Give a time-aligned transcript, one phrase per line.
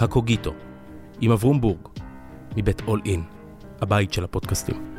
[0.00, 0.54] הקוגיטו,
[1.20, 1.88] עם אברום בורג,
[2.56, 3.22] מבית אול אין,
[3.80, 4.94] הבית של הפודקאסטים.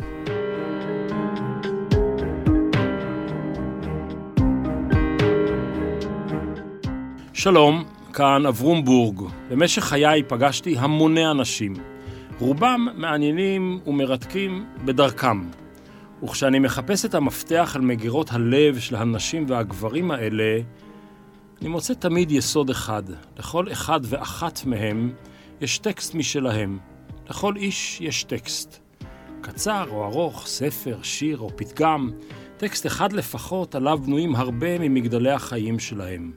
[7.34, 9.22] שלום, כאן אברום בורג.
[9.50, 11.74] במשך חיי פגשתי המוני אנשים.
[12.40, 15.42] רובם מעניינים ומרתקים בדרכם.
[16.24, 20.60] וכשאני מחפש את המפתח על מגירות הלב של הנשים והגברים האלה,
[21.62, 23.04] אני מוצא תמיד יסוד אחד.
[23.38, 25.14] לכל אחד ואחת מהם
[25.62, 26.80] יש טקסט משלהם.
[27.30, 28.80] לכל איש יש טקסט.
[29.42, 32.12] קצר או ארוך, ספר, שיר או פתגם,
[32.58, 36.32] טקסט אחד לפחות עליו בנויים הרבה ממגדלי החיים שלהם.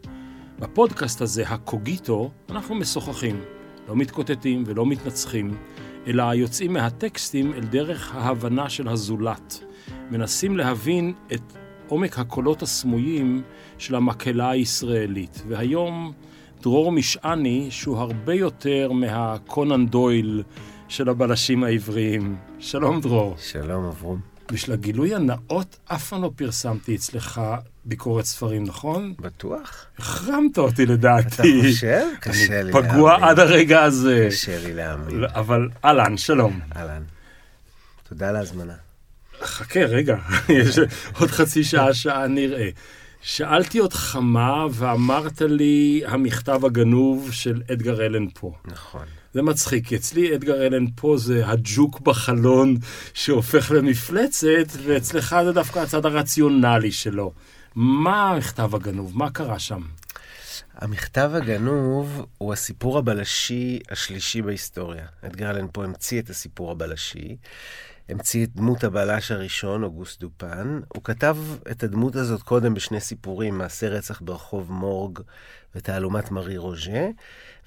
[0.58, 3.40] בפודקאסט הזה, הקוגיטו, אנחנו משוחחים,
[3.88, 5.56] לא מתקוטטים ולא מתנצחים,
[6.06, 9.64] אלא יוצאים מהטקסטים אל דרך ההבנה של הזולת.
[10.10, 13.42] מנסים להבין את עומק הקולות הסמויים
[13.78, 15.42] של המקהלה הישראלית.
[15.48, 16.12] והיום
[16.62, 20.42] דרור משעני, שהוא הרבה יותר מהקונן דויל
[20.88, 22.36] של הבלשים העבריים.
[22.58, 23.36] שלום דרור.
[23.38, 24.20] שלום אברום.
[24.52, 27.40] בשביל הגילוי הנאות, אף פעם לא פרסמתי אצלך
[27.84, 29.14] ביקורת ספרים, נכון?
[29.20, 29.86] בטוח.
[29.98, 31.34] החרמת אותי לדעתי.
[31.34, 32.06] אתה חושב?
[32.20, 32.92] קשה לי להאמין.
[32.92, 34.26] פגוע עד הרגע הזה.
[34.30, 35.24] קשה לי להאמין.
[35.24, 36.60] אבל אהלן, שלום.
[36.76, 37.02] אהלן.
[38.08, 38.74] תודה על ההזמנה.
[39.46, 40.16] חכה, רגע,
[40.48, 40.78] יש
[41.18, 42.68] עוד חצי שעה, שעה נראה.
[43.22, 48.52] שאלתי אותך מה, ואמרת לי המכתב הגנוב של אדגר אלן פה.
[48.64, 49.04] נכון.
[49.34, 52.76] זה מצחיק, אצלי אדגר אלן פה זה הג'וק בחלון
[53.14, 57.32] שהופך למפלצת, ואצלך זה דווקא הצד הרציונלי שלו.
[57.74, 59.18] מה המכתב הגנוב?
[59.18, 59.80] מה קרה שם?
[60.74, 65.06] המכתב הגנוב הוא הסיפור הבלשי השלישי בהיסטוריה.
[65.22, 67.36] אדגר אלן פה המציא את הסיפור הבלשי.
[68.08, 70.80] המציא את דמות הבלש הראשון, אוגוסט דופן.
[70.88, 71.36] הוא כתב
[71.70, 75.18] את הדמות הזאת קודם בשני סיפורים, מעשה רצח ברחוב מורג
[75.74, 77.08] ותעלומת מארי רוז'ה,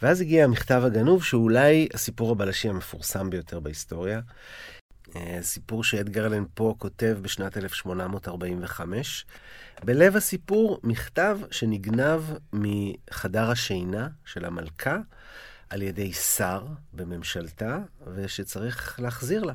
[0.01, 4.21] ואז הגיע המכתב הגנוב, שאולי הסיפור הבלשי המפורסם ביותר בהיסטוריה.
[5.15, 9.25] אה, סיפור שאדגר אלן פה כותב בשנת 1845.
[9.83, 12.21] בלב הסיפור מכתב שנגנב
[12.53, 14.97] מחדר השינה של המלכה
[15.69, 17.79] על ידי שר בממשלתה,
[18.15, 19.53] ושצריך להחזיר לה.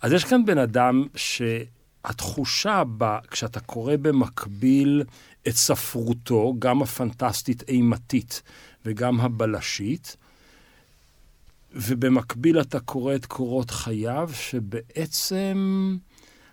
[0.00, 5.02] אז יש כאן בן אדם שהתחושה בה, כשאתה קורא במקביל
[5.48, 8.42] את ספרותו, גם הפנטסטית-אימתית
[8.86, 10.16] וגם הבלשית,
[11.72, 15.96] ובמקביל אתה קורא את קורות חייו, שבעצם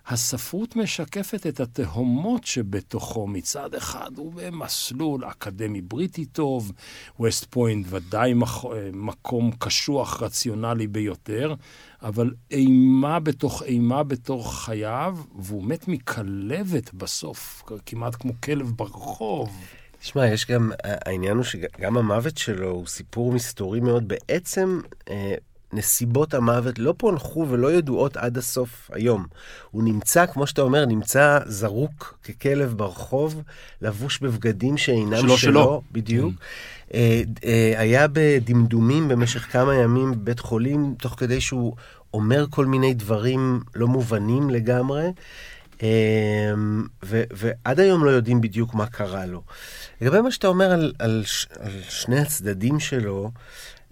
[0.10, 3.28] הספרות משקפת את התהומות שבתוכו.
[3.28, 6.72] מצד אחד הוא במסלול אקדמי בריטי טוב,
[7.20, 8.34] ווסט פוינט ודאי
[8.94, 11.54] מקום קשוח, רציונלי ביותר,
[12.02, 19.50] אבל אימה בתוך אימה בתוך חייו, והוא מת מכלבת בסוף, כמעט כמו כלב ברחוב.
[20.00, 24.08] תשמע, יש גם, העניין הוא שגם המוות שלו הוא סיפור מסתורי מאוד.
[24.08, 24.80] בעצם,
[25.10, 25.36] אה,
[25.78, 29.26] נסיבות המוות לא פוענחו ולא ידועות עד הסוף היום.
[29.72, 33.42] הוא נמצא, כמו שאתה אומר, נמצא זרוק ככלב ברחוב,
[33.82, 35.38] לבוש בבגדים שאינם שלו.
[35.38, 35.82] שלו, שלו.
[35.92, 36.34] בדיוק.
[36.34, 36.94] Mm.
[36.94, 41.76] אה, אה, היה בדמדומים במשך כמה ימים בבית חולים, תוך כדי שהוא
[42.14, 45.12] אומר כל מיני דברים לא מובנים לגמרי.
[45.82, 49.42] אמ, ו- ועד היום לא יודעים בדיוק מה קרה לו.
[50.02, 51.24] לגבי מה שאתה אומר על, על,
[51.60, 53.32] על שני הצדדים שלו,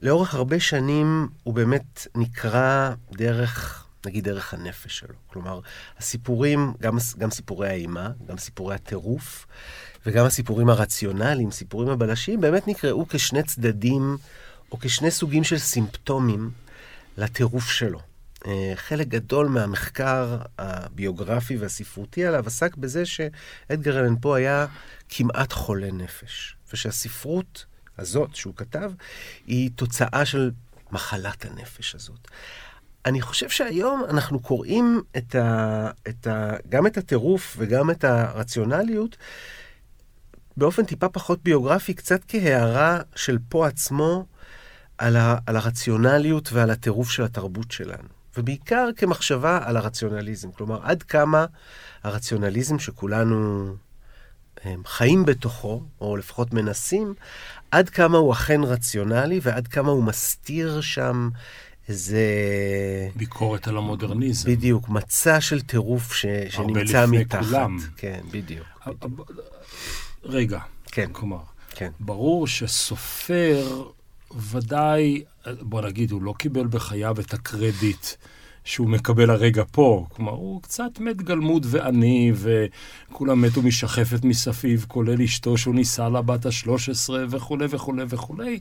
[0.01, 5.16] לאורך הרבה שנים הוא באמת נקרא דרך, נגיד דרך הנפש שלו.
[5.28, 5.59] כלומר,
[5.97, 9.47] הסיפורים, גם, גם סיפורי האימה, גם סיפורי הטירוף,
[10.05, 14.17] וגם הסיפורים הרציונליים, סיפורים הבלשיים, באמת נקראו כשני צדדים,
[14.72, 16.51] או כשני סוגים של סימפטומים
[17.17, 18.00] לטירוף שלו.
[18.47, 24.66] אה, חלק גדול מהמחקר הביוגרפי והספרותי עליו עסק בזה שאדגר אלן פה היה
[25.09, 27.66] כמעט חולה נפש, ושהספרות
[27.97, 28.91] הזאת שהוא כתב
[29.47, 30.51] היא תוצאה של
[30.91, 32.28] מחלת הנפש הזאת.
[33.06, 39.17] אני חושב שהיום אנחנו קוראים את ה, את ה, גם את הטירוף וגם את הרציונליות
[40.57, 44.25] באופן טיפה פחות ביוגרפי, קצת כהערה של פה עצמו
[44.97, 48.08] על, ה, על הרציונליות ועל הטירוף של התרבות שלנו.
[48.37, 50.52] ובעיקר כמחשבה על הרציונליזם.
[50.52, 51.46] כלומר, עד כמה
[52.03, 53.75] הרציונליזם שכולנו
[54.85, 57.13] חיים בתוכו, או לפחות מנסים,
[57.72, 61.29] עד כמה הוא אכן רציונלי ועד כמה הוא מסתיר שם
[61.90, 62.19] איזה...
[63.16, 64.52] ביקורת על המודרניזם.
[64.52, 66.25] בדיוק, מצע של טירוף ש...
[66.49, 67.05] שנמצא מתחת.
[67.05, 67.78] הרבה לפני כולם.
[67.97, 68.67] כן, בדיוק.
[68.87, 69.31] בדיוק.
[70.23, 70.59] רגע.
[70.85, 71.09] כן.
[71.11, 71.91] כלומר, כן.
[71.99, 73.84] ברור שסופר
[74.51, 75.23] ודאי,
[75.61, 78.08] בוא נגיד, הוא לא קיבל בחייו את הקרדיט
[78.66, 80.06] שהוא מקבל הרגע פה.
[80.09, 86.22] כלומר, הוא קצת מת גלמוד ועני, וכולם מתו משחפת מסביב, כולל אשתו שהוא נישא לה
[86.22, 88.59] בת ה-13 וכולי וכולי וכולי.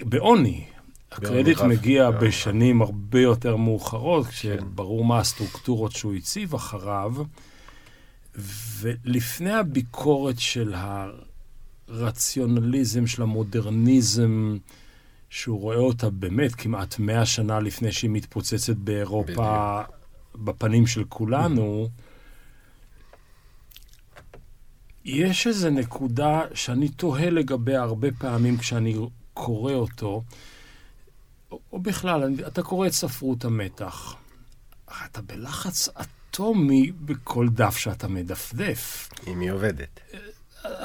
[0.00, 0.64] בעוני.
[1.12, 1.60] הקרדיט.
[1.60, 7.12] מגיע בשנים הרבה יותר מאוחרות, כשברור מה הסטרוקטורות שהוא הציב אחריו,
[8.80, 10.74] ולפני הביקורת של
[11.88, 14.56] הרציונליזם, של המודרניזם,
[15.36, 19.80] שהוא רואה אותה באמת כמעט מאה שנה לפני שהיא מתפוצצת באירופה
[20.34, 21.88] בפנים של כולנו,
[25.04, 28.96] יש איזו נקודה שאני תוהה לגביה הרבה פעמים כשאני
[29.34, 30.22] קורא אותו,
[31.50, 34.14] או, או בכלל, אני- אתה קורא את ספרות המתח.
[35.06, 39.08] אתה בלחץ אטומי בכל דף שאתה מדפדף.
[39.26, 40.00] אם היא עובדת.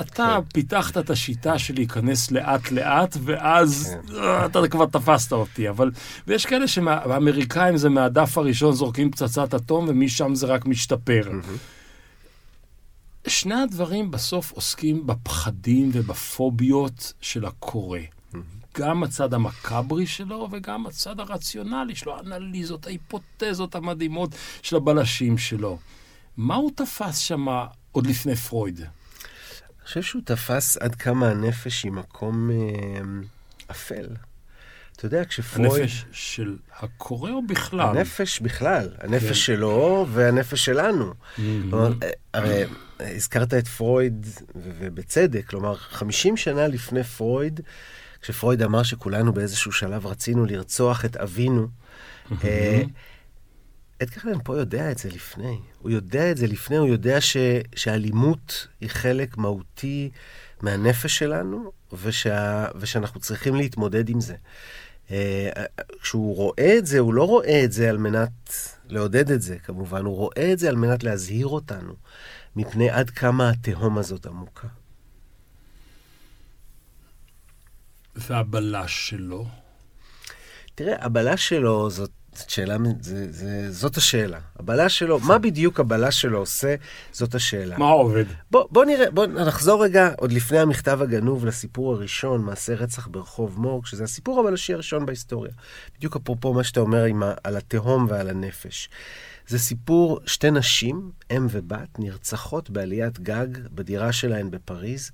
[0.01, 5.69] אתה פיתחת את השיטה של להיכנס לאט-לאט, ואז אה, אתה כבר תפסת אותי.
[5.69, 5.91] אבל,
[6.27, 11.31] ויש כאלה שהאמריקאים זה מהדף הראשון זורקים פצצת אטום, ומשם זה רק משתפר.
[13.27, 17.99] שני הדברים בסוף עוסקים בפחדים ובפוביות של הקורא.
[18.77, 25.77] גם הצד המקאברי שלו וגם הצד הרציונלי שלו, האנליזות, ההיפותזות המדהימות של הבלשים שלו.
[26.37, 27.45] מה הוא תפס שם
[27.91, 28.81] עוד לפני פרויד?
[29.81, 33.01] אני חושב שהוא תפס עד כמה הנפש היא מקום אה,
[33.71, 34.07] אפל.
[34.95, 35.81] אתה יודע, כשפרויד...
[35.81, 37.97] הנפש של הקורא או בכלל?
[37.97, 39.33] הנפש בכלל, הנפש כן.
[39.33, 41.11] שלו והנפש שלנו.
[41.11, 41.41] Mhm.
[41.69, 42.63] כלומר, אה, הרי
[42.99, 44.25] הזכרת את פרויד,
[44.55, 47.59] ובצדק, כלומר, 50 שנה לפני פרויד,
[48.21, 51.67] כשפרויד אמר שכולנו באיזשהו שלב רצינו לרצוח את אבינו,
[52.43, 52.81] אה,
[54.03, 55.59] אדגר אלן פה יודע את זה לפני.
[55.79, 57.37] הוא יודע את זה לפני, הוא יודע ש,
[57.75, 60.09] שאלימות היא חלק מהותי
[60.61, 64.35] מהנפש שלנו, ושה, ושאנחנו צריכים להתמודד עם זה.
[65.11, 65.49] אה,
[66.01, 68.53] כשהוא רואה את זה, הוא לא רואה את זה על מנת
[68.89, 71.93] לעודד את זה, כמובן, הוא רואה את זה על מנת להזהיר אותנו
[72.55, 74.67] מפני עד כמה התהום הזאת עמוקה.
[78.15, 79.47] והבלש שלו?
[80.75, 82.11] תראה, הבלש שלו זאת
[82.47, 84.39] שאלה, זה, זה, זאת השאלה.
[84.59, 86.75] הבלש שלו, מה בדיוק הבלש שלו עושה,
[87.11, 87.77] זאת השאלה.
[87.77, 88.25] מה עובד?
[88.51, 93.59] בוא, בוא נראה, בוא נחזור רגע, עוד לפני המכתב הגנוב, לסיפור הראשון, מעשה רצח ברחוב
[93.59, 95.51] מורג, שזה הסיפור הבלשי הראשון בהיסטוריה.
[95.97, 98.89] בדיוק אפרופו מה שאתה אומר עם ה, על התהום ועל הנפש.
[99.47, 105.11] זה סיפור שתי נשים, אם ובת, נרצחות בעליית גג בדירה שלהן בפריז.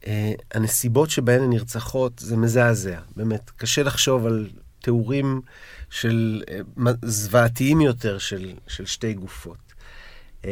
[0.00, 0.06] Uh,
[0.54, 3.50] הנסיבות שבהן הן נרצחות זה מזעזע, באמת.
[3.56, 4.48] קשה לחשוב על
[4.80, 5.40] תיאורים
[5.90, 9.56] של uh, זוועתיים יותר של, של שתי גופות.
[10.42, 10.46] Uh,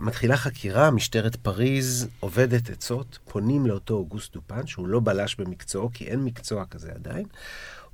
[0.00, 6.04] מתחילה חקירה, משטרת פריז עובדת עצות, פונים לאותו אוגוסט דופן, שהוא לא בלש במקצועו, כי
[6.04, 7.26] אין מקצוע כזה עדיין.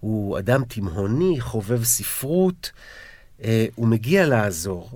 [0.00, 2.70] הוא אדם תימהוני, חובב ספרות,
[3.40, 4.90] uh, הוא מגיע לעזור,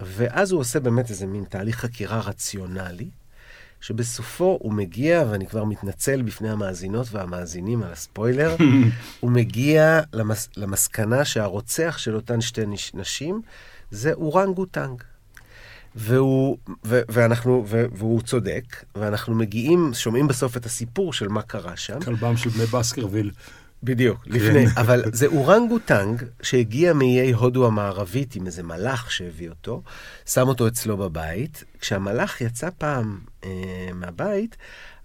[0.00, 3.10] ואז הוא עושה באמת איזה מין תהליך חקירה רציונלי.
[3.80, 8.56] שבסופו הוא מגיע, ואני כבר מתנצל בפני המאזינות והמאזינים על הספוילר,
[9.20, 12.62] הוא מגיע למס, למסקנה שהרוצח של אותן שתי
[12.94, 13.42] נשים
[13.90, 15.02] זה אורנגוטנג.
[15.94, 21.76] והוא, ו, ואנחנו, ו, והוא צודק, ואנחנו מגיעים, שומעים בסוף את הסיפור של מה קרה
[21.76, 22.00] שם.
[22.00, 23.30] כלבם של בני בסקרוויל.
[23.82, 29.82] בדיוק, לפני, אבל זה אורנגוטנג שהגיע מאיי הודו המערבית עם איזה מלח שהביא אותו,
[30.26, 31.64] שם אותו אצלו בבית.
[31.80, 34.56] כשהמלח יצא פעם אה, מהבית,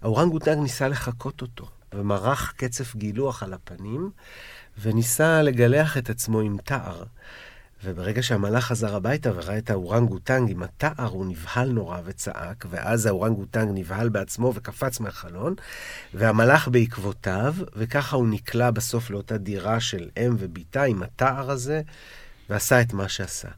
[0.02, 4.10] האורנגוטנג ניסה לחקות אותו, ומרח קצף גילוח על הפנים,
[4.82, 7.02] וניסה לגלח את עצמו עם תער.
[7.86, 13.70] וברגע שהמלח חזר הביתה וראה את האורנגוטנג עם התער, הוא נבהל נורא וצעק, ואז האורנגוטנג
[13.74, 15.54] נבהל בעצמו וקפץ מהחלון,
[16.14, 21.82] והמלאך בעקבותיו, וככה הוא נקלע בסוף לאותה דירה של אם ובתה עם התער הזה,
[22.50, 23.48] ועשה את מה שעשה.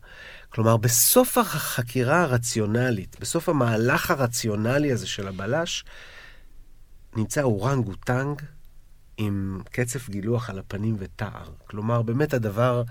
[0.51, 5.85] כלומר, בסוף החקירה הרציונלית, בסוף המהלך הרציונלי הזה של הבלש,
[7.17, 8.43] נמצא אורנגוטנג
[9.19, 11.51] עם קצף גילוח על הפנים ותער.
[11.67, 12.83] כלומר, באמת הדבר...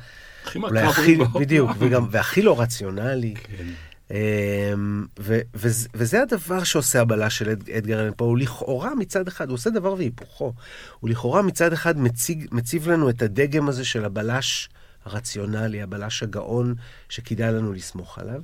[0.56, 1.18] אולי הכי.
[1.40, 3.34] בדיוק, וגם, והכי לא רציונלי.
[3.36, 3.66] כן.
[4.12, 9.28] אמ, ו, וזה, וזה הדבר שעושה הבלש של אד, אדגר אלן פה, הוא לכאורה מצד
[9.28, 10.54] אחד, הוא עושה דבר והיפוכו.
[11.00, 14.70] הוא לכאורה מצד אחד מציג, מציב לנו את הדגם הזה של הבלש
[15.06, 16.76] הרציונלי, הבלש הגאון,
[17.10, 18.42] שכדאי לנו לסמוך עליו,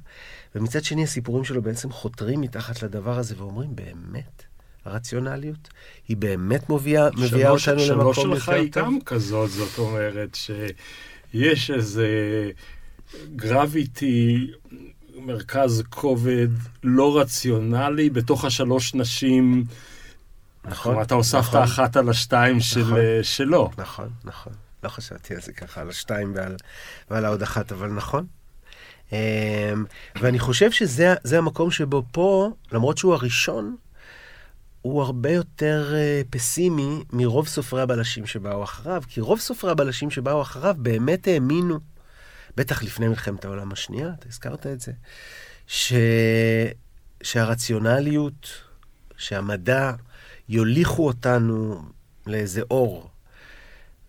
[0.56, 4.44] ומצד שני הסיפורים שלו בעצם חותרים מתחת לדבר הזה ואומרים, באמת,
[4.86, 5.70] הרציונליות
[6.08, 8.84] היא באמת מביאה, מביאה שלוש- אותנו שלוש למקום שלך יותר היא טוב.
[8.84, 12.08] גם כזאת, זאת אומרת שיש איזה
[13.36, 14.52] גרביטי,
[15.16, 16.48] מרכז כובד
[16.84, 19.63] לא רציונלי בתוך השלוש נשים.
[20.66, 21.62] נכון, אתה הוספת נכון.
[21.62, 22.98] אחת על השתיים של, נכון.
[23.24, 23.70] שלו.
[23.78, 24.54] נכון, נכון.
[24.84, 26.56] לא חשבתי על זה ככה, על השתיים ועל,
[27.10, 28.25] ועל העוד אחת, אבל נכון.
[29.12, 29.18] אמ,
[30.22, 33.75] ואני חושב שזה זה המקום שבו פה, למרות שהוא הראשון,
[34.84, 40.42] הוא הרבה יותר uh, פסימי מרוב סופרי הבלשים שבאו אחריו, כי רוב סופרי הבלשים שבאו
[40.42, 41.80] אחריו באמת האמינו,
[42.58, 44.92] בטח לפני מלחמת העולם השנייה, אתה הזכרת את זה,
[45.68, 45.94] ש...
[47.24, 48.48] שהרציונליות,
[49.18, 49.92] שהמדע
[50.50, 51.82] יוליכו אותנו
[52.28, 53.10] לאיזה אור.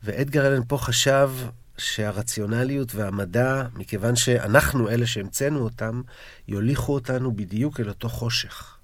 [0.02, 1.30] ואדגר אלן פה חשב
[1.78, 6.02] שהרציונליות והמדע, מכיוון שאנחנו אלה שהמצאנו אותם,
[6.48, 8.78] יוליכו אותנו בדיוק אל אותו חושך.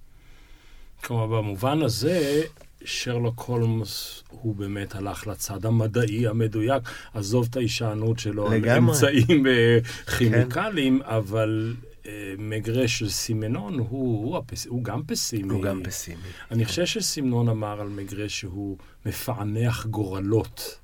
[1.04, 2.42] כלומר, במובן הזה,
[2.84, 6.82] שרלוק הולמס הוא באמת הלך לצד המדעי המדויק.
[7.14, 8.70] עזוב את ההישענות שלו לגמרי.
[8.70, 9.78] על אמצעים אה,
[10.18, 11.14] כימיקליים, כן.
[11.14, 11.74] אבל
[12.06, 15.52] אה, מגרה של סימנון הוא, הוא, הפס, הוא גם פסימי.
[15.52, 16.20] הוא גם פסימי.
[16.50, 18.76] אני חושב שסימנון אמר על מגרה שהוא
[19.06, 20.78] מפענח גורלות.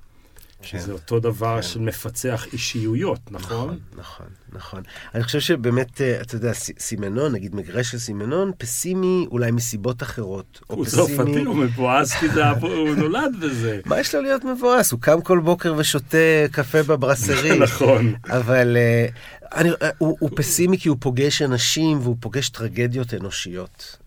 [0.61, 0.91] שזה כן.
[0.91, 1.61] אותו דבר כן.
[1.61, 3.57] של מפצח אישיויות, נכון?
[3.67, 4.83] נכון, נכון, נכון.
[5.15, 10.59] אני חושב שבאמת, אה, אתה יודע, סימנון, נגיד מגרה של סימנון, פסימי אולי מסיבות אחרות.
[10.67, 10.85] הוא.
[10.85, 12.25] צרפתי, הוא מבואס כי
[12.61, 13.79] הוא נולד בזה.
[13.85, 14.91] מה יש לו להיות מבואס?
[14.91, 16.17] הוא קם כל בוקר ושותה
[16.51, 17.59] קפה בברסרי.
[17.67, 18.13] נכון.
[18.29, 19.07] אבל אה,
[19.55, 23.97] אני, אה, הוא, הוא פסימי כי הוא פוגש אנשים והוא פוגש טרגדיות אנושיות.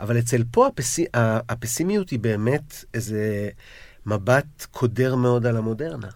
[0.00, 1.04] אבל אצל פה הפסי,
[1.48, 3.48] הפסימיות היא באמת איזה...
[4.10, 6.08] מבט קודר מאוד על המודרנה.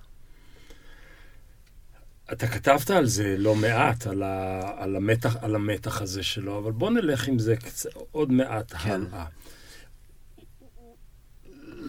[2.33, 6.73] אתה כתבת על זה לא מעט, על, ה, על, המתח, על המתח הזה שלו, אבל
[6.73, 9.03] בוא נלך עם זה קצת, עוד מעט כן.
[9.13, 9.27] הלאה.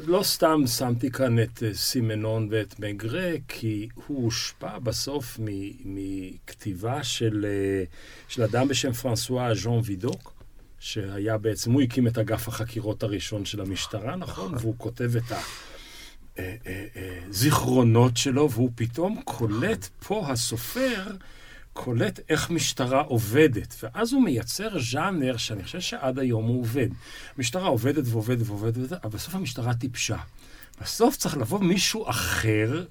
[0.06, 5.40] לא סתם שמתי כאן את אה, סימנון ואת מגרה, כי הוא הושפע בסוף
[5.86, 7.84] מכתיבה של, אה,
[8.28, 10.34] של אדם בשם פרנסואה ז'ון וידוק,
[10.80, 14.46] שהיה בעצם, הוא הקים את אגף החקירות הראשון של המשטרה, נכון?
[14.46, 14.58] נכון.
[14.58, 15.40] והוא כותב את ה...
[16.40, 21.04] אה, אה, אה, זיכרונות שלו, והוא פתאום קולט פה, הסופר,
[21.74, 23.76] קולט איך משטרה עובדת.
[23.84, 26.88] ואז הוא מייצר ז'אנר שאני חושב שעד היום הוא עובד.
[27.38, 30.18] משטרה עובדת ועובדת ועובדת, אבל בסוף המשטרה טיפשה.
[30.82, 32.86] בסוף צריך לבוא מישהו אחר,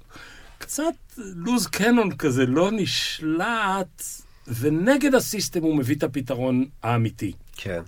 [0.58, 4.02] קצת לוז קנון כזה, לא נשלט,
[4.48, 7.32] ונגד הסיסטם הוא מביא את הפתרון האמיתי.
[7.56, 7.82] כן.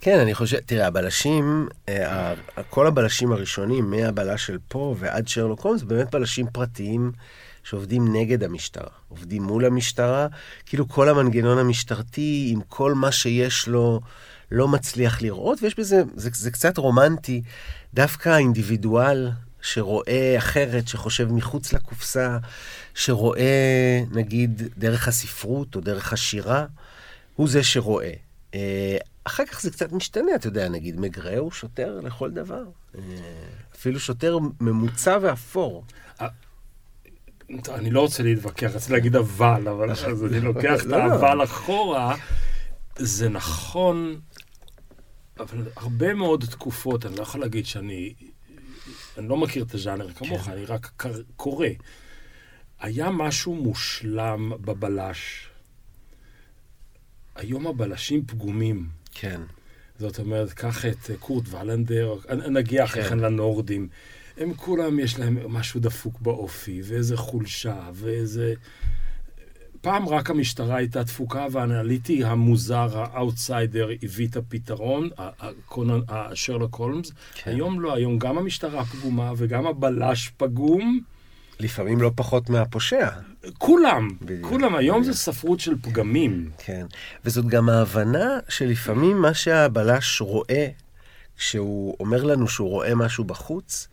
[0.00, 2.34] כן, אני חושב, תראה, הבלשים, אה,
[2.70, 7.12] כל הבלשים הראשונים, מהבלש של פה ועד שרלוק הולמס, באמת בלשים פרטיים
[7.64, 8.90] שעובדים נגד המשטרה.
[9.08, 10.26] עובדים מול המשטרה,
[10.66, 14.00] כאילו כל המנגנון המשטרתי, עם כל מה שיש לו,
[14.50, 17.42] לא מצליח לראות, ויש בזה, זה, זה קצת רומנטי,
[17.94, 19.30] דווקא האינדיבידואל
[19.62, 22.38] שרואה אחרת, שחושב מחוץ לקופסה,
[22.94, 26.66] שרואה, נגיד, דרך הספרות או דרך השירה,
[27.36, 28.12] הוא זה שרואה.
[29.24, 32.64] אחר כך זה קצת משתנה, אתה יודע, נגיד מגרה הוא שוטר לכל דבר.
[32.94, 33.00] אה,
[33.74, 35.84] אפילו שוטר ממוצע ואפור.
[36.20, 36.28] אה,
[37.68, 41.12] אני לא רוצה להתווכח, רציתי להגיד אבל, אבל אז אני לוקח את לא, לא.
[41.12, 42.16] האבל אחורה.
[42.96, 44.20] זה נכון,
[45.38, 48.14] אבל הרבה מאוד תקופות, אני לא יכול להגיד שאני...
[49.18, 50.52] אני לא מכיר את הז'אנר כמוך, כן.
[50.52, 51.04] אני רק
[51.36, 51.66] קורא.
[52.80, 55.48] היה משהו מושלם בבלש.
[57.34, 59.01] היום הבלשים פגומים.
[59.12, 59.40] כן.
[59.98, 62.14] זאת אומרת, קח את אה, קורט ולנדר,
[62.50, 63.18] נגיע אחרי כן.
[63.18, 63.88] לנורדים.
[64.36, 68.54] הם כולם, יש להם משהו דפוק באופי, ואיזה חולשה, ואיזה...
[69.80, 75.08] פעם רק המשטרה הייתה דפוקה, והאנליטי המוזר, האאוטסיידר, הביא את הפתרון,
[76.34, 77.12] שרלוק הולמס.
[77.34, 77.50] כן.
[77.50, 81.00] היום לא, היום גם המשטרה פגומה וגם הבלש פגום.
[81.60, 83.08] לפעמים לא פחות מהפושע.
[83.58, 84.74] כולם, בדיוק, כולם.
[84.74, 85.14] היום בדיוק.
[85.14, 86.50] זה ספרות של פגמים.
[86.58, 86.86] כן,
[87.24, 90.68] וזאת גם ההבנה שלפעמים מה שהבלש רואה,
[91.36, 93.88] כשהוא אומר לנו שהוא רואה משהו בחוץ,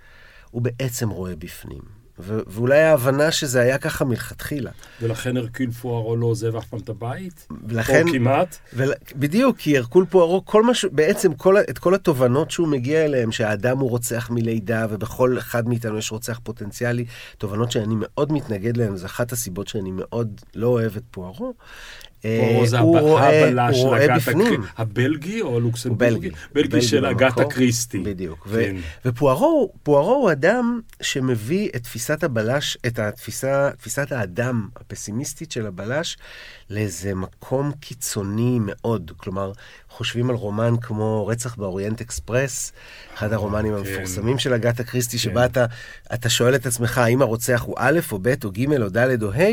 [0.51, 1.98] הוא בעצם רואה בפנים.
[2.19, 4.71] ו- ואולי ההבנה שזה היה ככה מלכתחילה.
[5.01, 7.47] ולכן הרקיל פוארו לא עוזב אף פעם את הבית?
[7.67, 8.07] ולכן...
[8.07, 8.57] או כמעט?
[8.73, 8.93] ול...
[9.15, 10.85] בדיוק, כי הרקול פוארו, כל מה ש...
[10.85, 11.57] בעצם כל...
[11.57, 16.39] את כל התובנות שהוא מגיע אליהן, שהאדם הוא רוצח מלידה, ובכל אחד מאיתנו יש רוצח
[16.43, 17.05] פוטנציאלי,
[17.37, 21.53] תובנות שאני מאוד מתנגד להן, זו אחת הסיבות שאני מאוד לא אוהב את פוארו.
[22.25, 24.61] אה, הוא רואה, הוא רואה בפנים.
[24.77, 26.29] הבלגי או הלוקסמבורגי?
[26.53, 27.99] בלגי של אגת אקריסטי.
[27.99, 28.47] בדיוק.
[28.51, 28.75] כן.
[29.05, 36.17] ופוארו הוא אדם שמביא את תפיסת הבלש, את התפיסה, תפיסת האדם הפסימיסטית של הבלש,
[36.69, 39.11] לאיזה מקום קיצוני מאוד.
[39.17, 39.51] כלומר,
[39.89, 42.71] חושבים על רומן כמו רצח באוריינט אקספרס,
[43.15, 43.77] אחד הרומנים כן.
[43.77, 45.23] המפורסמים של אגת אקריסטי, כן.
[45.23, 45.65] שבה אתה,
[46.13, 49.33] אתה שואל את עצמך האם הרוצח הוא א' או ב' או ג' או ד' או
[49.33, 49.43] ה',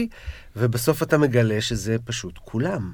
[0.57, 2.93] ובסוף אתה מגלה שזה פשוט כולם.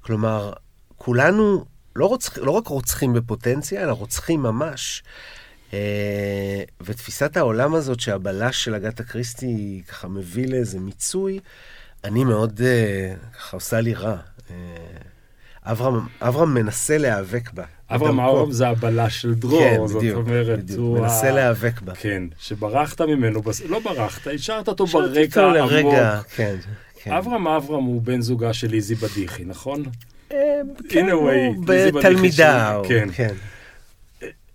[0.00, 0.52] כלומר,
[0.96, 1.64] כולנו
[1.96, 5.02] לא, רוצח, לא רק רוצחים בפוטנציה, אלא רוצחים ממש.
[5.72, 5.78] אה,
[6.80, 11.40] ותפיסת העולם הזאת שהבלש של אגת אקריסטי ככה מביא לאיזה מיצוי,
[12.04, 14.16] אני מאוד, אה, ככה עושה לי רע.
[14.50, 14.56] אה,
[15.64, 17.64] אברהם, אברהם מנסה להיאבק בה.
[17.90, 18.20] אברהם.
[18.20, 20.78] אברהם זה הבלש של דרור, כן, זאת בדיוק, אומרת, בדיוק.
[20.80, 20.98] הוא...
[21.00, 21.94] מנסה ה- להיאבק בה.
[21.94, 25.94] כן, שברחת ממנו, בס- לא ברחת, השארת אותו ברקע עמוק.
[26.34, 26.56] כן.
[27.02, 27.12] כן.
[27.12, 29.82] אברהם אברהם הוא בן זוגה של איזי בדיחי, נכון?
[30.32, 31.30] אה, כן, הוא
[31.66, 33.08] בתלמידה, כן.
[33.14, 33.34] כן,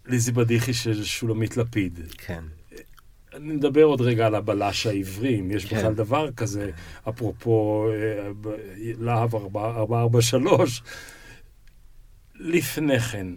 [0.05, 1.99] ליזי בדיחי של שולמית לפיד.
[2.17, 2.43] כן.
[3.33, 5.77] אני מדבר עוד רגע על הבלש העברי, אם יש כן.
[5.77, 6.71] בכלל דבר כזה,
[7.09, 8.29] אפרופו אה,
[8.99, 10.81] להב 443.
[12.35, 13.27] לפני כן,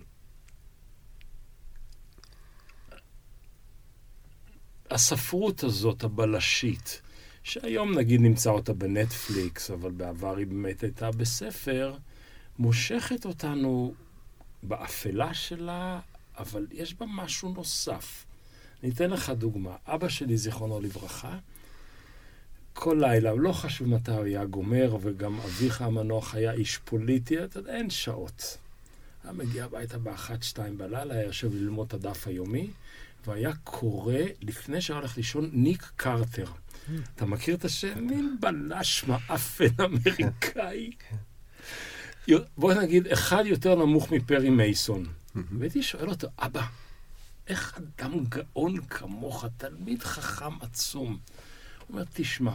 [4.90, 7.02] הספרות הזאת, הבלשית,
[7.42, 11.94] שהיום נגיד נמצא אותה בנטפליקס, אבל בעבר היא באמת הייתה בספר,
[12.58, 13.94] מושכת אותנו
[14.62, 16.00] באפלה שלה,
[16.38, 18.24] אבל יש בה משהו נוסף.
[18.82, 19.76] אני אתן לך דוגמה.
[19.86, 21.38] אבא שלי, זיכרונו לברכה,
[22.72, 27.58] כל לילה, לא חשוב מתי הוא היה גומר, וגם אביך המנוח היה איש פוליטי, אתה
[27.58, 28.58] יודע, אין שעות.
[29.24, 32.70] היה מגיע הביתה באחת, שתיים בלילה, היה יושב ללמוד את הדף היומי,
[33.26, 36.46] והיה קורא, לפני שהיה הולך לישון, ניק קרטר.
[37.14, 38.06] אתה מכיר את השם?
[38.06, 40.90] מין בלש מעפן אמריקאי.
[42.56, 45.06] בוא נגיד, אחד יותר נמוך מפרי מייסון.
[45.34, 46.66] והייתי שואל אותו, אבא,
[47.46, 51.08] איך אדם גאון כמוך, תלמיד חכם עצום?
[51.10, 52.54] הוא אומר, תשמע,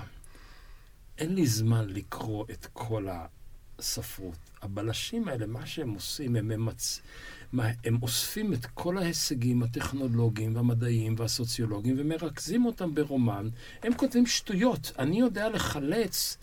[1.17, 3.07] אין לי זמן לקרוא את כל
[3.79, 4.37] הספרות.
[4.61, 7.01] הבלשים האלה, מה שהם עושים, הם, ממצ...
[7.51, 13.49] מה, הם אוספים את כל ההישגים הטכנולוגיים והמדעיים והסוציולוגיים ומרכזים אותם ברומן.
[13.83, 14.91] הם כותבים שטויות.
[14.99, 16.37] אני יודע לחלץ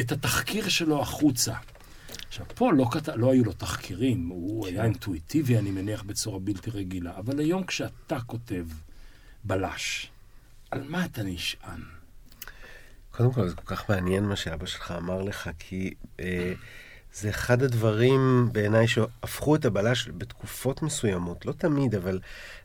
[0.00, 1.54] את התחקיר שלו החוצה.
[2.28, 3.08] עכשיו, פה לא, כת...
[3.08, 7.16] לא היו לו תחקירים, הוא היה אינטואיטיבי, אני מניח, בצורה בלתי רגילה.
[7.16, 8.66] אבל היום כשאתה כותב
[9.44, 10.10] בלש,
[10.70, 11.95] על מה אתה נשען?
[13.16, 16.52] קודם כל, זה כל כך מעניין מה שאבא שלך אמר לך, כי אה,
[17.14, 22.18] זה אחד הדברים בעיניי שהפכו את הבלש בתקופות מסוימות, לא תמיד, אבל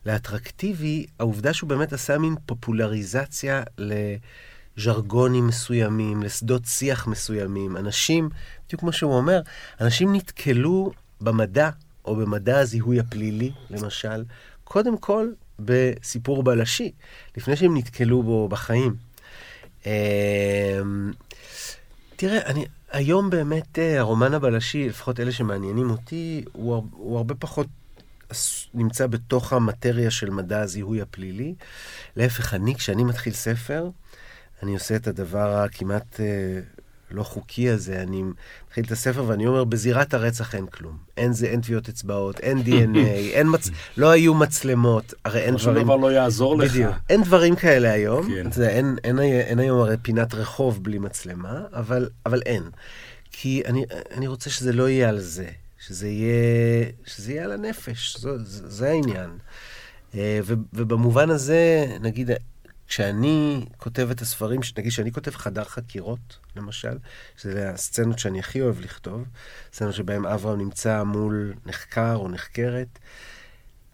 [0.06, 7.76] לאטרקטיבי, העובדה שהוא באמת עשה מין פופולריזציה לז'רגונים מסוימים, לשדות שיח מסוימים.
[7.76, 8.28] אנשים,
[8.66, 9.40] בדיוק כמו שהוא אומר,
[9.80, 11.70] אנשים נתקלו במדע,
[12.04, 14.24] או במדע הזיהוי הפלילי, למשל,
[14.64, 16.92] קודם כל בסיפור בלשי,
[17.36, 19.11] לפני שהם נתקלו בו בחיים.
[19.86, 21.12] אמ,
[22.16, 27.66] תראה, אני, היום באמת אה, הרומן הבלשי, לפחות אלה שמעניינים אותי, הוא, הוא הרבה פחות
[28.74, 31.54] נמצא בתוך המטריה של מדע הזיהוי הפלילי.
[32.16, 33.90] להפך, אני, כשאני מתחיל ספר,
[34.62, 36.20] אני עושה את הדבר הכמעט
[37.12, 38.02] אה, לא חוקי הזה.
[38.02, 38.22] אני
[38.66, 40.96] מתחיל את הספר ואני אומר, בזירת הרצח אין כלום.
[41.16, 42.98] אין זה, אין טביעות אצבעות, אין DNA,
[43.32, 43.70] אין מצ...
[43.96, 45.84] לא היו מצלמות, הרי אין שום דברים...
[45.84, 46.70] דבר לא יעזור לך.
[46.70, 46.94] בדיוק.
[47.08, 48.28] אין דברים כאלה היום.
[48.28, 48.52] כן.
[48.52, 52.62] זה, אין, אין, אין, אין היום הרי פינת רחוב בלי מצלמה, אבל, אבל אין.
[53.32, 55.46] כי אני, אני רוצה שזה לא יהיה על זה,
[55.86, 59.30] שזה יהיה, שזה יהיה על הנפש, זה, זה, זה העניין.
[60.14, 62.30] אה, ו, ובמובן הזה, נגיד,
[62.92, 66.98] כשאני כותב את הספרים, נגיד שאני כותב חדר חקירות, למשל,
[67.36, 69.24] שזה הסצנות שאני הכי אוהב לכתוב,
[69.72, 72.98] סצנות שבהן אברהם נמצא מול נחקר או נחקרת,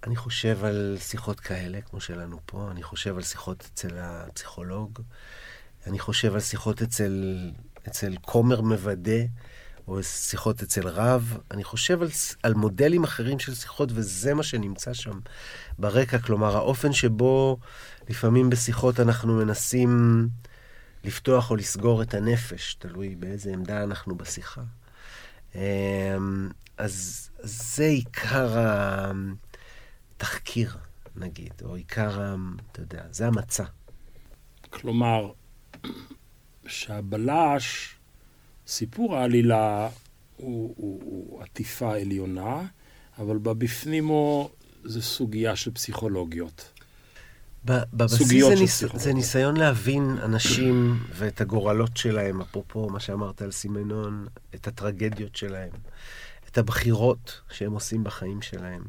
[0.07, 5.01] אני חושב על שיחות כאלה, כמו שלנו פה, אני חושב על שיחות אצל הפסיכולוג,
[5.87, 7.51] אני חושב על שיחות אצל,
[7.89, 9.23] אצל כומר מוודא,
[9.89, 12.09] או שיחות אצל רב, אני חושב על,
[12.43, 15.19] על מודלים אחרים של שיחות, וזה מה שנמצא שם
[15.79, 16.19] ברקע.
[16.19, 17.59] כלומר, האופן שבו
[18.09, 19.89] לפעמים בשיחות אנחנו מנסים
[21.05, 24.63] לפתוח או לסגור את הנפש, תלוי באיזה עמדה אנחנו בשיחה.
[25.55, 25.61] אמ,
[26.77, 28.57] אז זה עיקר
[30.17, 30.77] התחקיר,
[31.17, 32.35] נגיד, או עיקר,
[32.73, 33.65] אתה יודע, זה המצע.
[34.71, 35.33] כלומר,
[36.67, 37.95] שהבלש,
[38.67, 39.89] סיפור העלילה
[40.37, 42.63] הוא, הוא, הוא עטיפה עליונה,
[43.19, 44.51] אבל בבפנימו
[44.85, 46.78] זה סוגיה של פסיכולוגיות.
[47.65, 48.85] בבסיס זה, ניס...
[48.95, 55.71] זה ניסיון להבין אנשים ואת הגורלות שלהם, אפרופו מה שאמרת על סימנון, את הטרגדיות שלהם,
[56.51, 58.83] את הבחירות שהם עושים בחיים שלהם.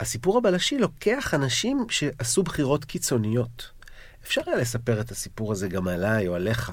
[0.00, 3.70] הסיפור הבלשי לוקח אנשים שעשו בחירות קיצוניות.
[4.24, 6.72] אפשר היה לספר את הסיפור הזה גם עליי או עליך,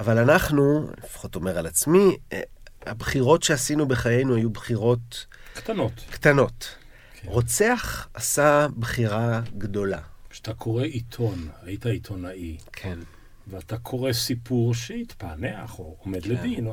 [0.00, 2.40] אבל אנחנו, לפחות אומר על עצמי, אה,
[2.86, 5.92] הבחירות שעשינו בחיינו היו בחירות קטנות.
[6.10, 6.68] קטנות.
[7.14, 7.28] כן.
[7.28, 10.00] רוצח עשה בחירה גדולה.
[10.36, 12.98] כשאתה קורא עיתון, היית עיתונאי, כן.
[13.46, 16.30] ואתה קורא סיפור שהתפענח או עומד כן.
[16.30, 16.68] לדין,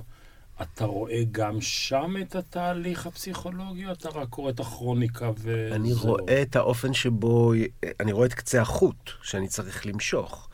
[0.61, 5.75] אתה רואה גם שם את התהליך הפסיכולוגי, או אתה רק קורא את הכרוניקה וזהו?
[5.75, 7.53] אני רואה את האופן שבו,
[7.99, 10.49] אני רואה את קצה החוט שאני צריך למשוך.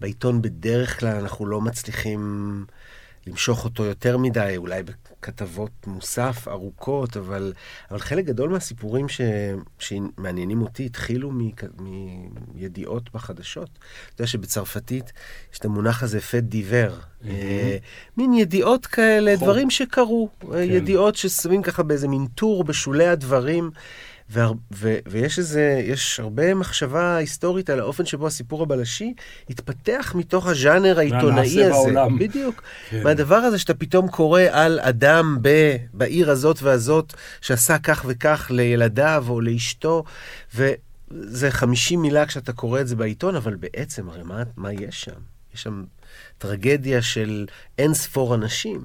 [0.00, 2.64] בעיתון בדרך כלל אנחנו לא מצליחים
[3.26, 4.82] למשוך אותו יותר מדי, אולי
[5.22, 7.52] בכתבות מוסף ארוכות, אבל,
[7.90, 9.20] אבל חלק גדול מהסיפורים ש,
[9.78, 11.50] שמעניינים אותי התחילו מ,
[12.54, 13.68] מידיעות בחדשות.
[13.74, 15.12] אתה יודע שבצרפתית
[15.52, 17.28] יש את המונח הזה פט דיבר, mm-hmm.
[17.28, 17.76] אה,
[18.16, 19.36] מין ידיעות כאלה.
[19.36, 20.46] דברים שקרו, כן.
[20.62, 23.70] ידיעות ששמים ככה באיזה מין טור בשולי הדברים.
[24.32, 24.40] ו-
[24.74, 29.14] ו- ויש איזה, יש הרבה מחשבה היסטורית על האופן שבו הסיפור הבלשי
[29.50, 31.70] התפתח מתוך הז'אנר העיתונאי הזה.
[31.70, 32.18] בעולם.
[32.18, 32.62] בדיוק.
[32.90, 33.02] כן.
[33.02, 39.24] מהדבר הזה שאתה פתאום קורא על אדם ב- בעיר הזאת והזאת, שעשה כך וכך לילדיו
[39.28, 40.04] או לאשתו,
[40.54, 45.20] וזה 50 מילה כשאתה קורא את זה בעיתון, אבל בעצם, הרי מה, מה יש שם?
[45.54, 45.84] יש שם
[46.38, 47.46] טרגדיה של
[47.78, 48.80] אין ספור אנשים,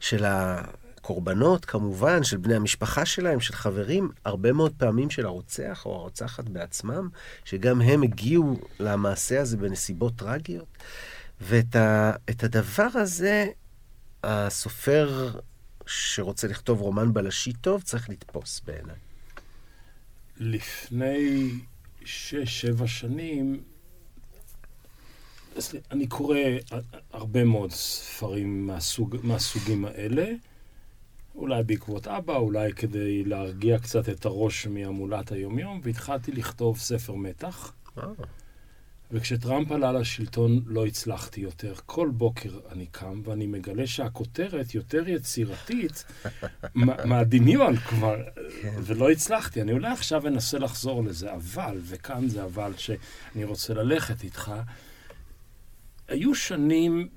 [0.00, 0.62] של ה...
[1.02, 6.44] קורבנות, כמובן, של בני המשפחה שלהם, של חברים, הרבה מאוד פעמים של הרוצח או הרוצחת
[6.44, 7.08] בעצמם,
[7.44, 10.78] שגם הם הגיעו למעשה הזה בנסיבות טרגיות.
[11.40, 13.46] ואת ה, הדבר הזה,
[14.24, 15.30] הסופר
[15.86, 18.96] שרוצה לכתוב רומן בלשי טוב צריך לתפוס בעיניי.
[20.40, 21.50] לפני
[22.04, 23.62] שש-שבע שנים,
[25.90, 26.38] אני קורא
[27.12, 30.32] הרבה מאוד ספרים מהסוג, מהסוגים האלה.
[31.34, 37.72] אולי בעקבות אבא, אולי כדי להרגיע קצת את הראש מהמולת היומיום, והתחלתי לכתוב ספר מתח.
[37.98, 38.04] אה.
[39.12, 41.74] וכשטראמפ עלה לשלטון לא הצלחתי יותר.
[41.86, 46.04] כל בוקר אני קם ואני מגלה שהכותרת יותר יצירתית
[47.04, 48.16] מהדמיון כבר,
[48.62, 48.74] כן.
[48.82, 49.62] ולא הצלחתי.
[49.62, 54.52] אני אולי עכשיו אנסה לחזור לזה, אבל, וכאן זה אבל שאני רוצה ללכת איתך,
[56.08, 57.08] היו שנים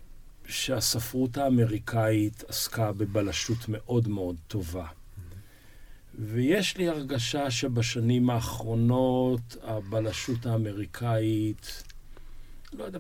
[0.48, 4.88] שהספרות האמריקאית עסקה בבלשות מאוד מאוד טובה.
[6.20, 11.84] ויש לי הרגשה שבשנים האחרונות הבלשות האמריקאית,
[12.74, 13.00] לא יודע,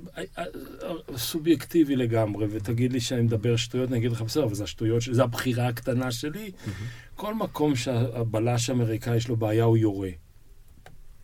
[1.18, 5.14] סובייקטיבי לגמרי, ותגיד לי שאני מדבר שטויות, אני אגיד לך, בסדר, אבל זה השטויות שלי,
[5.14, 6.52] זו הבחירה הקטנה שלי.
[7.16, 10.10] כל מקום שהבלש האמריקאי יש לו בעיה, הוא יורה.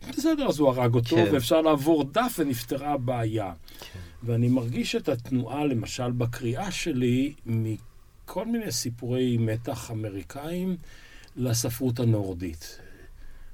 [0.08, 1.28] בסדר, אז הוא הרג אותו, כן.
[1.32, 3.52] ואפשר לעבור דף ונפתרה הבעיה.
[3.80, 3.98] כן.
[4.24, 10.76] ואני מרגיש את התנועה, למשל, בקריאה שלי, מכל מיני סיפורי מתח אמריקאים
[11.36, 12.78] לספרות הנורדית.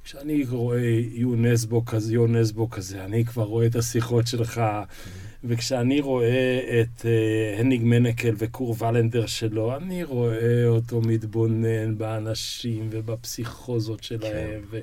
[0.05, 4.61] כשאני רואה יונסבו כזה, יונסבו כזה, אני כבר רואה את השיחות שלך,
[5.45, 14.05] וכשאני רואה את uh, הניג מנקל וקור ולנדר שלו, אני רואה אותו מתבונן באנשים ובפסיכוזות
[14.05, 14.61] שלהם.
[14.61, 14.61] כן.
[14.71, 14.81] ו...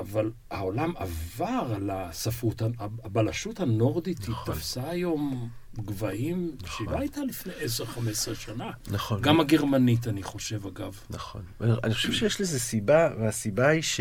[0.00, 2.62] אבל העולם עבר על הספרות,
[3.04, 4.34] הבלשות הנורדית נכון.
[4.54, 6.76] היא תפסה היום גבהים נכון.
[6.76, 7.52] שהיא לא הייתה לפני
[8.32, 8.70] 10-15 שנה.
[8.90, 9.22] נכון.
[9.22, 11.00] גם הגרמנית, אני חושב, אגב.
[11.10, 11.42] נכון.
[11.60, 14.00] אני חושב שיש לזה סיבה, והסיבה היא ש...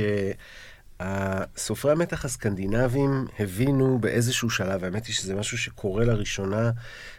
[1.57, 6.71] סופרי המתח הסקנדינבים הבינו באיזשהו שלב, האמת היא שזה משהו שקורה לראשונה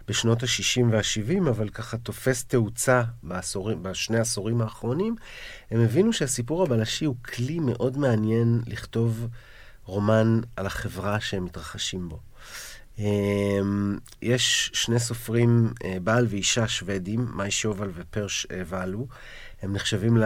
[0.09, 5.17] בשנות ה-60 וה-70, אבל ככה תופס תאוצה בעשורים, בשני העשורים האחרונים,
[5.71, 9.27] הם הבינו שהסיפור הבלשי הוא כלי מאוד מעניין לכתוב
[9.85, 12.19] רומן על החברה שהם מתרחשים בו.
[12.99, 19.07] אמ, יש שני סופרים, אה, בעל ואישה שוודים, מאי שובל ופרש אה, ואלו,
[19.63, 20.19] הם נחשבים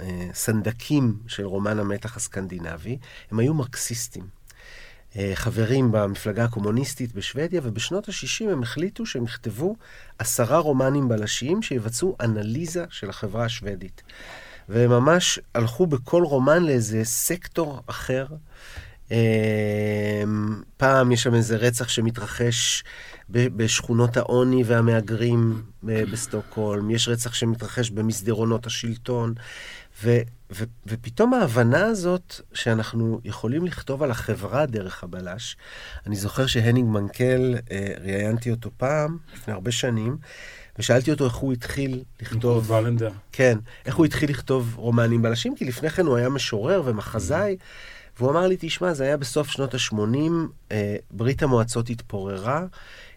[0.00, 2.98] לסנדקים של רומן המתח הסקנדינבי.
[3.30, 4.40] הם היו מרקסיסטים.
[5.16, 9.76] אה, חברים במפלגה הקומוניסטית בשוודיה, ובשנות ה-60 הם החליטו שהם יכתבו
[10.18, 14.02] עשרה רומנים בלשיים שיבצעו אנליזה של החברה השוודית.
[14.68, 18.26] והם ממש הלכו בכל רומן לאיזה סקטור אחר.
[19.12, 20.22] אה,
[20.76, 22.84] פעם יש שם איזה רצח שמתרחש
[23.30, 29.34] בשכונות העוני והמהגרים בסטוקהולם, יש רצח שמתרחש במסדרונות השלטון,
[30.02, 30.18] ו,
[30.52, 35.56] ו, ופתאום ההבנה הזאת שאנחנו יכולים לכתוב על החברה דרך הבלש,
[36.06, 40.16] אני זוכר שהנינג מנקל, אה, ראיינתי אותו פעם, לפני הרבה שנים,
[40.78, 42.70] ושאלתי אותו איך הוא התחיל לכתוב...
[42.70, 43.10] ולנדר.
[43.32, 47.56] כן, איך הוא התחיל לכתוב רומנים בלשים, כי לפני כן הוא היה משורר ומחזאי.
[48.20, 49.94] והוא אמר לי, תשמע, זה היה בסוף שנות ה-80,
[50.72, 52.66] אה, ברית המועצות התפוררה,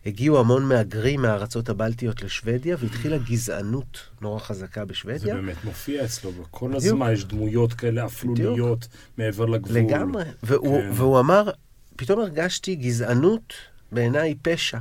[0.06, 5.20] הגיעו המון מהגרים מהארצות הבלטיות לשוודיה, והתחילה גזענות נורא חזקה בשוודיה.
[5.20, 8.88] זה באמת מופיע אצלו, כל הזמן יש דמויות כאלה אפלוליות
[9.18, 9.78] מעבר לגבול.
[9.78, 10.90] לגמרי, והוא, כן.
[10.94, 11.50] והוא אמר,
[11.96, 13.54] פתאום הרגשתי גזענות
[13.92, 14.80] בעיניי פשע.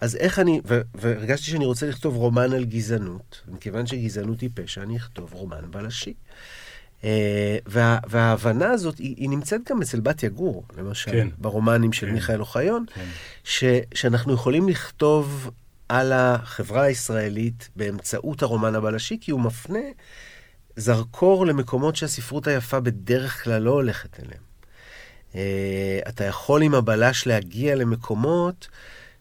[0.00, 4.82] אז איך אני, ו- והרגשתי שאני רוצה לכתוב רומן על גזענות, מכיוון שגזענות היא פשע,
[4.82, 6.14] אני אכתוב רומן בלשי.
[7.04, 11.28] אה, וה, וההבנה הזאת, היא, היא נמצאת גם אצל בת יגור, למשל, כן.
[11.38, 12.12] ברומנים של כן.
[12.12, 13.04] מיכאל אוחיון, כן.
[13.44, 15.50] ש, שאנחנו יכולים לכתוב
[15.88, 19.78] על החברה הישראלית באמצעות הרומן הבלשי, כי הוא מפנה
[20.76, 24.50] זרקור למקומות שהספרות היפה בדרך כלל לא הולכת אליהם.
[25.32, 25.34] Uh,
[26.08, 28.68] אתה יכול עם הבלש להגיע למקומות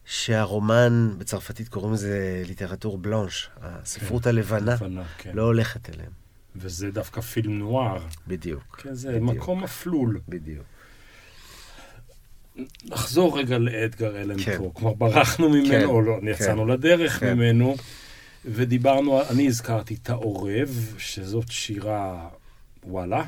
[0.05, 5.31] שהרומן, בצרפתית קוראים לזה ליטרטור בלאנש, הספרות כן, הלבנה, לבנה, כן.
[5.33, 6.11] לא הולכת אליהם.
[6.55, 8.05] וזה דווקא פילם נואר.
[8.27, 8.81] בדיוק.
[8.83, 9.23] כן, זה בדיוק.
[9.23, 10.19] מקום אפלול.
[10.29, 10.65] בדיוק.
[12.85, 14.57] נחזור רגע לאדגר אלן כן.
[14.57, 14.71] פה.
[14.75, 17.33] כבר ברחנו ממנו, כן, או לא, יצאנו לדרך כן.
[17.33, 17.75] ממנו,
[18.45, 22.29] ודיברנו, אני הזכרתי את העורב, שזאת שירה,
[22.83, 23.23] וואלה.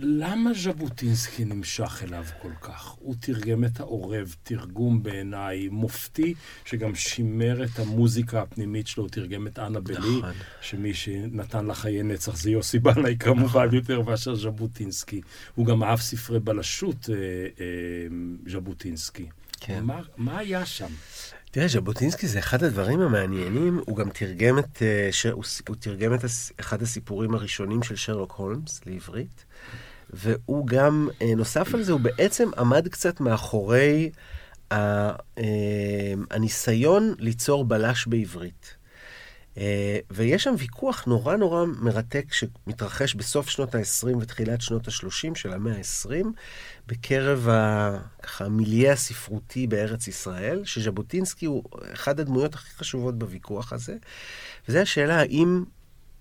[0.00, 2.96] ולמה ז'בוטינסקי נמשך אליו כל כך?
[2.98, 9.46] הוא תרגם את העורב, תרגום בעיניי מופתי, שגם שימר את המוזיקה הפנימית שלו, הוא תרגם
[9.46, 10.32] את אנה בלי, נכון.
[10.60, 15.20] שמי שנתן לה חיי נצח זה יוסי בנאי כמובן יותר מאשר ז'בוטינסקי.
[15.54, 17.14] הוא גם אהב ספרי בלשות, אה,
[17.60, 18.06] אה,
[18.52, 19.26] ז'בוטינסקי.
[19.60, 19.84] כן.
[19.84, 20.90] מה, מה היה שם?
[21.50, 25.26] תראה, ז'בוטינסקי זה אחד הדברים המעניינים, הוא גם תרגם את, אה, ש...
[25.26, 26.52] הוא, הוא תרגם את הס...
[26.60, 29.44] אחד הסיפורים הראשונים של שרלוק הולמס לעברית,
[30.14, 34.10] והוא גם, אה, נוסף על זה, הוא בעצם עמד קצת מאחורי.
[34.72, 35.12] אה,
[36.30, 38.76] הניסיון ליצור בלש בעברית.
[39.58, 45.52] אה, ויש שם ויכוח נורא נורא מרתק שמתרחש בסוף שנות ה-20 ותחילת שנות ה-30 של
[45.52, 46.26] המאה ה-20,
[46.86, 53.96] בקרב ה- ככה, המיליה הספרותי בארץ ישראל, שז'בוטינסקי הוא אחד הדמויות הכי חשובות בוויכוח הזה,
[54.68, 55.64] וזו השאלה האם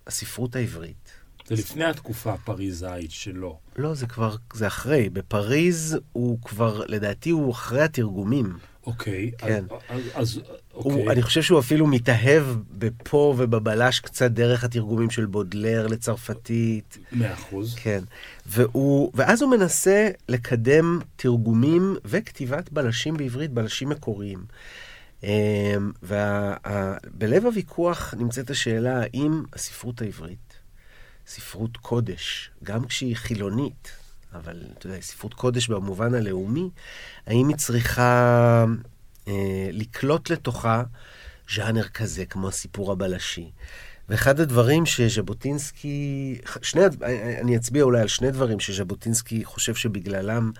[0.08, 1.12] הספרות העברית,
[1.48, 3.60] זה לפני התקופה הפריזאית שלו.
[3.76, 5.10] לא, זה כבר, זה אחרי.
[5.10, 8.58] בפריז הוא כבר, לדעתי הוא אחרי התרגומים.
[8.86, 9.66] אוקיי, כן.
[9.90, 11.10] אז, אז הוא, אוקיי.
[11.10, 16.98] אני חושב שהוא אפילו מתאהב בפה ובבלש קצת דרך התרגומים של בודלר לצרפתית.
[17.12, 17.76] מאה אחוז.
[17.76, 18.04] כן.
[18.46, 24.46] והוא, ואז הוא מנסה לקדם תרגומים וכתיבת בלשים בעברית, בלשים מקוריים.
[26.04, 30.40] ובלב הוויכוח נמצאת השאלה האם הספרות העברית,
[31.28, 33.92] ספרות קודש, גם כשהיא חילונית,
[34.34, 36.70] אבל אתה יודע, ספרות קודש במובן הלאומי,
[37.28, 38.66] האם היא צריכה
[39.28, 40.84] אה, לקלוט לתוכה
[41.56, 43.52] ז'אנר כזה, כמו הסיפור הבלשי.
[44.10, 47.04] ואחד הדברים שז'בוטינסקי, שני, הד-
[47.42, 50.52] אני אצביע אולי על שני דברים שז'בוטינסקי חושב שבגללם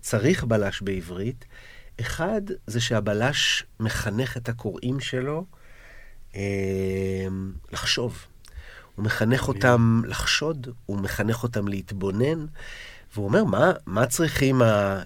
[0.00, 1.44] צריך בלש בעברית.
[2.00, 5.44] אחד, זה שהבלש מחנך את הקוראים שלו
[6.36, 6.40] אה,
[7.72, 8.26] לחשוב.
[8.96, 12.46] הוא מחנך אותם לחשוד, הוא מחנך אותם להתבונן,
[13.14, 15.02] והוא אומר, מה, מה צריכים ה,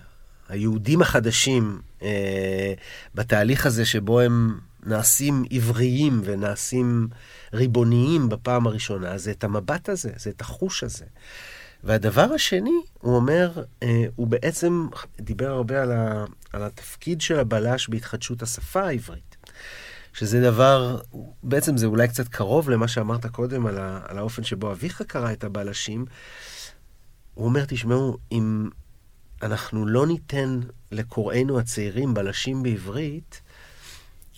[0.48, 2.72] היהודים החדשים אה,
[3.14, 7.08] בתהליך הזה שבו הם נעשים עבריים ונעשים
[7.52, 9.18] ריבוניים בפעם הראשונה?
[9.18, 11.04] זה את המבט הזה, זה את החוש הזה.
[11.84, 14.88] והדבר השני, הוא אומר, אה, הוא בעצם
[15.20, 19.27] דיבר הרבה על, ה, על התפקיד של הבלש בהתחדשות השפה העברית.
[20.18, 21.00] שזה דבר,
[21.42, 25.32] בעצם זה אולי קצת קרוב למה שאמרת קודם על, ה, על האופן שבו אביך קרא
[25.32, 26.04] את הבלשים.
[27.34, 28.68] הוא אומר, תשמעו, אם
[29.42, 30.60] אנחנו לא ניתן
[30.92, 33.40] לקוראינו הצעירים בלשים בעברית,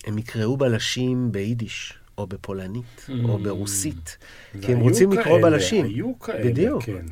[0.05, 3.43] הם יקראו בלשים ביידיש, או בפולנית, או Mm.
[3.43, 4.17] ברוסית.
[4.61, 5.85] כי הם רוצים לקרוא כאלה, בלשים.
[5.85, 6.83] היו כאלה, בדיוק.
[6.83, 7.05] כן.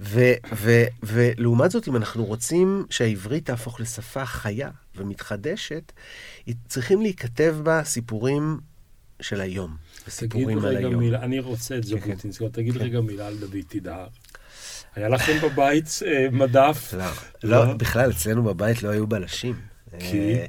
[0.00, 5.92] ו- ו- ולעומת זאת, אם אנחנו רוצים שהעברית תהפוך לשפה חיה ומתחדשת,
[6.68, 8.58] צריכים להיכתב בה סיפורים
[9.20, 10.94] של היום, תגיד וסיפורים על היום.
[10.94, 12.10] מילה, אני רוצה את כן, כן.
[12.10, 12.80] ז'בוטינסקי, אבל תגיד כן.
[12.80, 14.06] רגע מילה על דוד תדהר.
[14.96, 16.94] היה לכם בבית אה, מדף?
[16.98, 17.04] לא,
[17.42, 17.66] לא?
[17.66, 19.54] לא, בכלל, אצלנו בבית לא היו בלשים.
[19.98, 20.34] כי?
[20.34, 20.46] אה,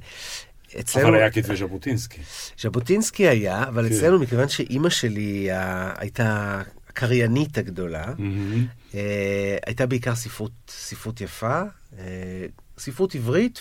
[0.80, 2.22] אצלנו, אבל היה כתבי ז'בוטינסקי.
[2.62, 3.96] ז'בוטינסקי היה, אבל כן.
[3.96, 6.62] אצלנו, מכיוון שאימא שלי אה, הייתה
[6.96, 8.66] הקריינית הגדולה, מהמם.
[8.96, 11.62] אה, הייתה בעיקר ספרות, ספרות יפה,
[12.00, 12.46] אה,
[12.78, 13.60] ספרות עברית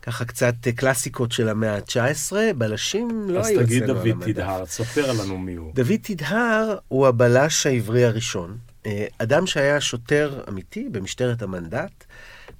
[0.00, 4.22] וככה קצת אה, קלאסיקות של המאה ה-19, בלשים לא אז היו תגיד אצלנו על דוד
[4.22, 4.32] המדף.
[4.32, 5.74] תדהר, ספר לנו מי הוא.
[5.74, 8.58] דוד תדהר הוא הבלש העברי הראשון.
[8.86, 12.04] אה, אדם שהיה שוטר אמיתי במשטרת המנדט,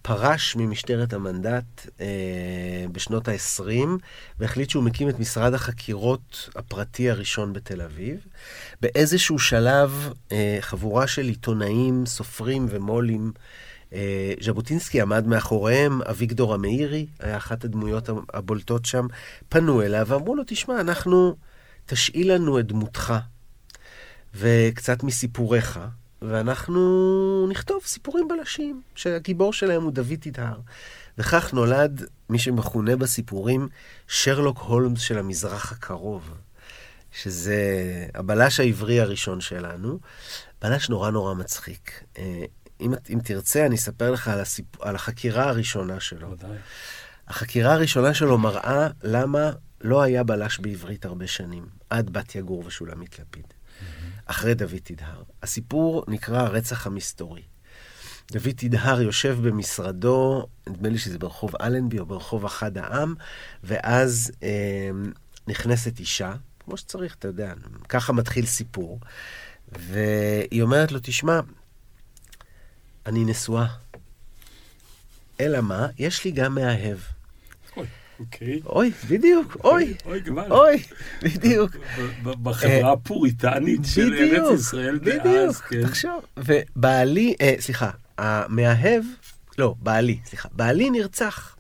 [0.03, 2.07] פרש ממשטרת המנדט אה,
[2.93, 3.89] בשנות ה-20,
[4.41, 8.27] והחליט שהוא מקים את משרד החקירות הפרטי הראשון בתל אביב.
[8.81, 13.33] באיזשהו שלב, אה, חבורה של עיתונאים, סופרים ומו"לים,
[13.93, 19.07] אה, ז'בוטינסקי עמד מאחוריהם, אביגדור המאירי, היה אחת הדמויות הבולטות שם,
[19.49, 21.37] פנו אליו ואמרו לו, תשמע, אנחנו,
[21.87, 23.15] תשאיל לנו את דמותך
[24.35, 25.81] וקצת מסיפוריך,
[26.23, 30.61] ואנחנו נכתוב סיפורים בלשים, שהגיבור שלהם הוא דוד תדהר.
[31.19, 33.69] וכך נולד מי שמכונה בסיפורים
[34.09, 36.35] שרלוק הולמס של המזרח הקרוב,
[37.13, 37.63] שזה
[38.15, 39.99] הבלש העברי הראשון שלנו.
[40.63, 42.05] בלש נורא נורא מצחיק.
[42.19, 42.45] אה,
[42.81, 44.83] אם, אם תרצה, אני אספר לך על, הסיפ...
[44.83, 46.31] על החקירה הראשונה שלו.
[46.31, 46.51] ודאי.
[47.29, 49.51] החקירה הראשונה שלו מראה למה
[49.81, 53.47] לא היה בלש בעברית הרבה שנים, עד בת יגור ושולמית לפיד,
[54.29, 55.23] אחרי דוד תדהר.
[55.43, 57.43] הסיפור נקרא הרצח המסתורי.
[58.33, 63.15] דוד תדהר יושב במשרדו, נדמה לי שזה ברחוב אלנבי או ברחוב אחד העם,
[63.65, 64.91] ואז אה,
[65.47, 67.53] נכנסת אישה, כמו שצריך, אתה יודע,
[67.89, 69.01] ככה מתחיל סיפור,
[69.73, 71.41] והיא אומרת לו, תשמע,
[73.07, 73.67] אני נשואה.
[75.41, 75.87] אלא מה?
[75.99, 76.99] יש לי גם מאהב.
[78.21, 78.61] אוקיי.
[78.67, 79.95] אוי, בדיוק, אוי.
[80.07, 80.51] אוי, כבר.
[80.51, 80.83] אוי,
[81.23, 81.77] בדיוק.
[82.23, 85.83] בחברה הפוריטנית של ארץ ישראל דאז, בדיוק, כן.
[85.83, 86.25] תחשוב.
[86.37, 89.05] ובעלי, אה, סליחה, המאהב,
[89.59, 91.57] לא, בעלי, סליחה, בעלי נרצח.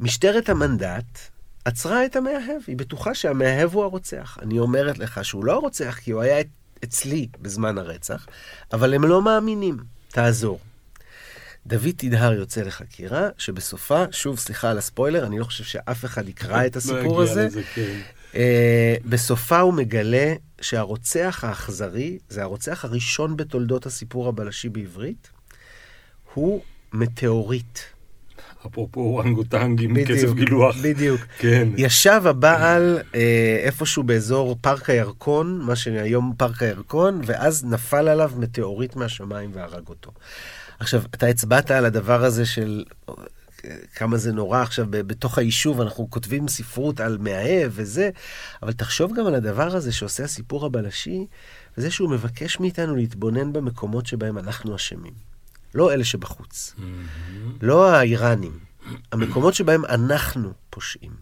[0.00, 1.18] משטרת המנדט
[1.64, 4.38] עצרה את המאהב, היא בטוחה שהמאהב הוא הרוצח.
[4.42, 6.42] אני אומרת לך שהוא לא הרוצח, כי הוא היה
[6.84, 8.26] אצלי בזמן הרצח,
[8.72, 9.76] אבל הם לא מאמינים.
[10.08, 10.60] תעזור.
[11.66, 16.66] דוד תדהר יוצא לחקירה, שבסופה, שוב, סליחה על הספוילר, אני לא חושב שאף אחד יקרא
[16.66, 17.46] את הסיפור לא הזה.
[17.46, 18.00] לזה, כן.
[18.32, 18.36] אה,
[19.04, 25.30] בסופה הוא מגלה שהרוצח האכזרי, זה הרוצח הראשון בתולדות הסיפור הבלשי בעברית,
[26.34, 27.78] הוא מטאוריט.
[28.66, 30.76] אפרופו אורנגוטנג עם קצף גילוח.
[30.82, 31.20] בדיוק.
[31.38, 31.68] כן.
[31.76, 38.96] ישב הבעל אה, איפשהו באזור פארק הירקון, מה שהיום פארק הירקון, ואז נפל עליו מטאוריט
[38.96, 40.10] מהשמיים והרג אותו.
[40.82, 42.84] עכשיו, אתה הצבעת על הדבר הזה של
[43.94, 48.10] כמה זה נורא עכשיו, בתוך היישוב אנחנו כותבים ספרות על מאהב וזה,
[48.62, 51.26] אבל תחשוב גם על הדבר הזה שעושה הסיפור הבלשי,
[51.78, 55.14] וזה שהוא מבקש מאיתנו להתבונן במקומות שבהם אנחנו אשמים.
[55.74, 56.74] לא אלה שבחוץ.
[57.62, 58.58] לא האיראנים,
[59.12, 61.12] המקומות שבהם אנחנו פושעים.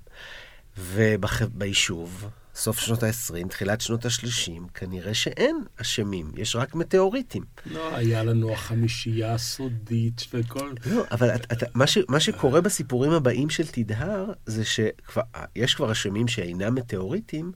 [0.79, 7.45] וביישוב, סוף שנות ה-20, תחילת שנות ה-30, כנראה שאין אשמים, יש רק מטאוריטים.
[7.67, 10.73] לא, היה לנו החמישייה הסודית וכל...
[10.87, 15.93] לא, אבל את, את, מה, ש, מה שקורה בסיפורים הבאים של תדהר, זה שיש כבר
[15.93, 17.53] אשמים שאינם מטאוריטים,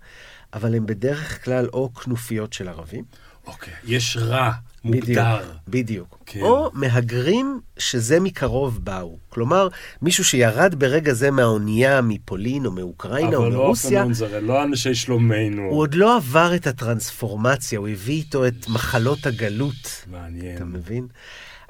[0.55, 3.05] אבל הם בדרך כלל או כנופיות של ערבים.
[3.47, 4.53] אוקיי, יש רע
[4.85, 5.53] מוגדר.
[5.69, 6.19] בדיוק.
[6.27, 6.41] כן.
[6.41, 9.19] או מהגרים שזה מקרוב באו.
[9.29, 9.69] כלומר,
[10.03, 14.95] מישהו שירד ברגע זה מהאונייה מפולין או מאוקראינה או אבל לא מרוסיה, הפנונזר, לא אנשי
[14.95, 15.63] שלומנו.
[15.63, 20.05] הוא עוד לא עבר את הטרנספורמציה, הוא הביא איתו את מחלות הגלות.
[20.11, 20.57] מעניין.
[20.57, 21.07] אתה מבין?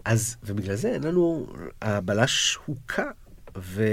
[0.04, 1.46] אז, ובגלל זה אין לנו,
[1.82, 3.02] הבלש הוכה,
[3.58, 3.84] ו,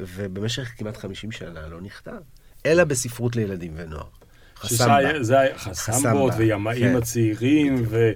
[0.00, 2.20] ובמשך כמעט 50 שנה לא נכתב,
[2.66, 4.19] אלא בספרות לילדים ונוער.
[4.60, 5.22] חסמבה.
[5.22, 6.96] זה היה חסמבות וימאים כן.
[6.96, 8.12] הצעירים ו-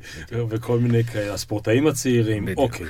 [0.49, 2.45] וכל מיני כאלה, הספורטאים הצעירים.
[2.45, 2.87] בדיוק, אוקיי.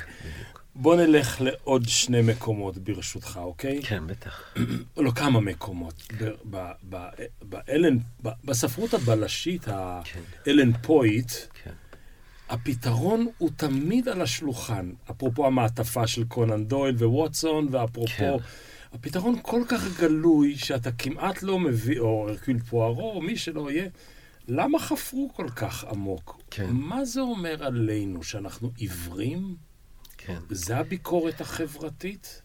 [0.77, 3.83] בוא נלך לעוד שני מקומות ברשותך, אוקיי?
[3.83, 4.55] כן, בטח.
[4.97, 6.13] לא כמה מקומות.
[7.43, 7.97] באלן,
[8.45, 9.73] בספרות הבלשית, כן.
[10.47, 11.33] האלן פויט,
[11.65, 11.71] כן.
[12.49, 14.91] הפתרון הוא תמיד על השולחן.
[15.11, 18.39] אפרופו המעטפה של קונן דויל וווטסון, ואפרופו...
[18.39, 18.45] כן.
[18.95, 23.89] הפתרון כל כך גלוי, שאתה כמעט לא מביא, או הרקיול פוארו, או מי שלא יהיה.
[24.49, 26.43] למה חפרו כל כך עמוק?
[26.51, 26.71] כן.
[26.71, 29.55] מה זה אומר עלינו, שאנחנו עיוורים?
[30.19, 30.39] כן.
[30.51, 32.43] זה הביקורת החברתית?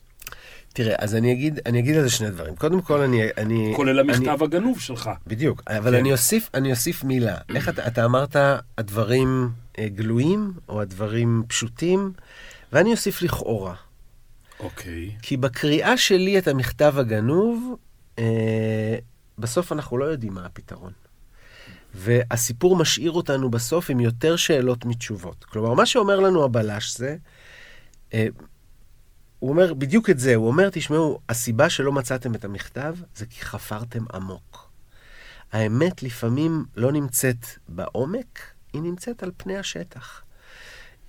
[0.74, 2.56] תראה, אז אני אגיד, אני אגיד על זה שני דברים.
[2.56, 3.22] קודם כל, אני...
[3.38, 5.10] אני כולל אני, המכתב הגנוב שלך.
[5.28, 5.98] בדיוק, אבל כן.
[5.98, 7.38] אני אוסיף, אני אוסיף מילה.
[7.56, 8.36] איך אתה, אתה אמרת,
[8.78, 12.12] הדברים אה, גלויים, או הדברים פשוטים,
[12.74, 13.76] ואני אוסיף לכאורה.
[14.60, 15.16] אוקיי.
[15.22, 17.76] כי בקריאה שלי את המכתב הגנוב,
[18.20, 18.98] אה,
[19.38, 20.92] בסוף אנחנו לא יודעים מה הפתרון.
[21.94, 25.44] והסיפור משאיר אותנו בסוף עם יותר שאלות מתשובות.
[25.44, 27.18] כלומר, מה שאומר לנו הבלש זה,
[28.14, 28.28] אה,
[29.40, 33.42] הוא אומר בדיוק את זה, הוא אומר, תשמעו, הסיבה שלא מצאתם את המכתב זה כי
[33.42, 34.72] חפרתם עמוק.
[35.52, 38.40] האמת לפעמים לא נמצאת בעומק,
[38.74, 40.22] היא נמצאת על פני השטח.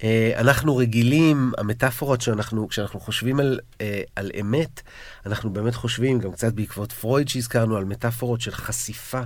[0.04, 4.80] אה, אנחנו רגילים, המטאפורות שאנחנו, כשאנחנו חושבים על, אה, על אמת,
[5.26, 9.20] אנחנו באמת חושבים, גם קצת בעקבות פרויד שהזכרנו, על מטאפורות של חשיפה,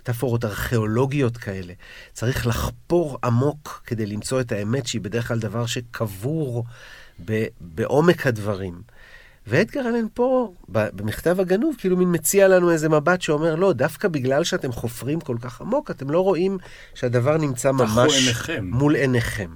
[0.00, 1.72] מטאפורות ארכיאולוגיות כאלה.
[2.12, 6.64] צריך לחפור עמוק כדי למצוא את האמת, שהיא בדרך כלל דבר שקבור
[7.24, 8.82] ב, בעומק הדברים.
[9.46, 14.44] ואדגר אלן פה, במכתב הגנוב, כאילו מין מציע לנו איזה מבט שאומר, לא, דווקא בגלל
[14.44, 16.58] שאתם חופרים כל כך עמוק, אתם לא רואים
[16.94, 18.64] שהדבר נמצא ממש עיניכם.
[18.72, 19.50] מול עיניכם.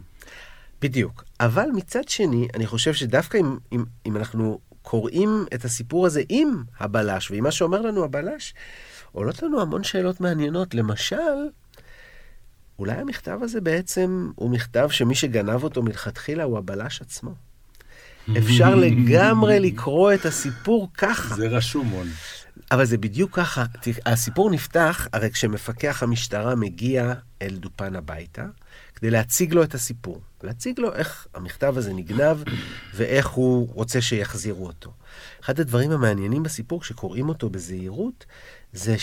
[0.81, 1.25] בדיוק.
[1.41, 6.63] אבל מצד שני, אני חושב שדווקא אם, אם, אם אנחנו קוראים את הסיפור הזה עם
[6.81, 8.55] הבלש, ועם מה שאומר לנו הבלש,
[9.13, 10.75] עולות לנו המון שאלות מעניינות.
[10.75, 11.49] למשל,
[12.79, 17.35] אולי המכתב הזה בעצם הוא מכתב שמי שגנב אותו מלכתחילה הוא הבלש עצמו.
[18.39, 21.35] אפשר לגמרי לקרוא את הסיפור ככה.
[21.35, 22.09] זה רשום, מון.
[22.71, 23.65] אבל זה בדיוק ככה.
[24.07, 28.47] הסיפור נפתח, הרי כשמפקח המשטרה מגיע אל דופן הביתה,
[28.95, 30.21] כדי להציג לו את הסיפור.
[30.43, 32.37] להציג לו איך המכתב הזה נגנב,
[32.95, 34.93] ואיך הוא רוצה שיחזירו אותו.
[35.41, 38.27] אחד הדברים המעניינים בסיפור, כשקוראים אותו בזהירות,
[38.73, 38.97] זה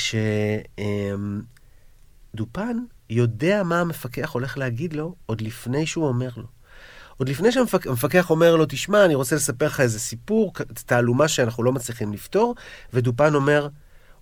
[2.34, 2.78] שדופן
[3.10, 6.48] יודע מה המפקח הולך להגיד לו עוד לפני שהוא אומר לו.
[7.18, 10.54] עוד לפני שהמפקח אומר לו, תשמע, אני רוצה לספר לך איזה סיפור,
[10.86, 12.56] תעלומה שאנחנו לא מצליחים לפתור,
[12.94, 13.68] ודופן אומר,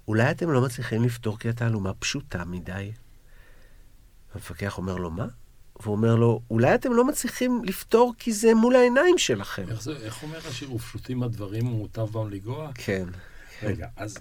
[0.07, 2.91] אולי אתם לא מצליחים לפתור כי התעלומה פשוטה מדי.
[4.33, 5.25] המפקח אומר לו, מה?
[5.81, 9.65] והוא אומר לו, אולי אתם לא מצליחים לפתור כי זה מול העיניים שלכם.
[9.69, 12.71] איך, זה, איך אומר השיר, ופשוטים הדברים ומוטב בם לגוע?
[12.75, 13.05] כן.
[13.63, 14.17] רגע, אז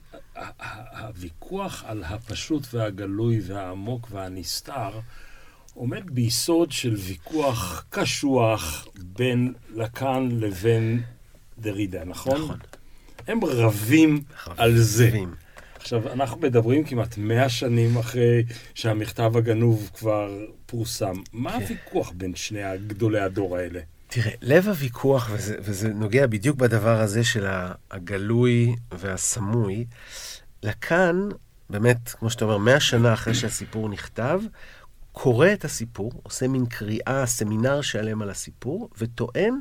[1.00, 5.00] הוויכוח על הפשוט והגלוי והעמוק והנסתר
[5.74, 11.02] עומד ביסוד של ויכוח קשוח בין לקאן לבין
[11.58, 12.42] דרידה, נכון?
[12.42, 12.58] נכון.
[13.26, 14.22] הם רבים
[14.56, 15.08] על זה.
[15.08, 15.34] רבים.
[15.82, 21.14] עכשיו, אנחנו מדברים כמעט מאה שנים אחרי שהמכתב הגנוב כבר פורסם.
[21.32, 21.62] מה כן.
[21.62, 23.80] הוויכוח בין שני גדולי הדור האלה?
[24.06, 27.46] תראה, לב הוויכוח, וזה, וזה נוגע בדיוק בדבר הזה של
[27.90, 29.84] הגלוי והסמוי,
[30.62, 31.28] לקאן,
[31.70, 34.40] באמת, כמו שאתה אומר, מאה שנה אחרי שהסיפור נכתב,
[35.12, 39.54] קורא את הסיפור, עושה מין קריאה, סמינר שלם על הסיפור, וטוען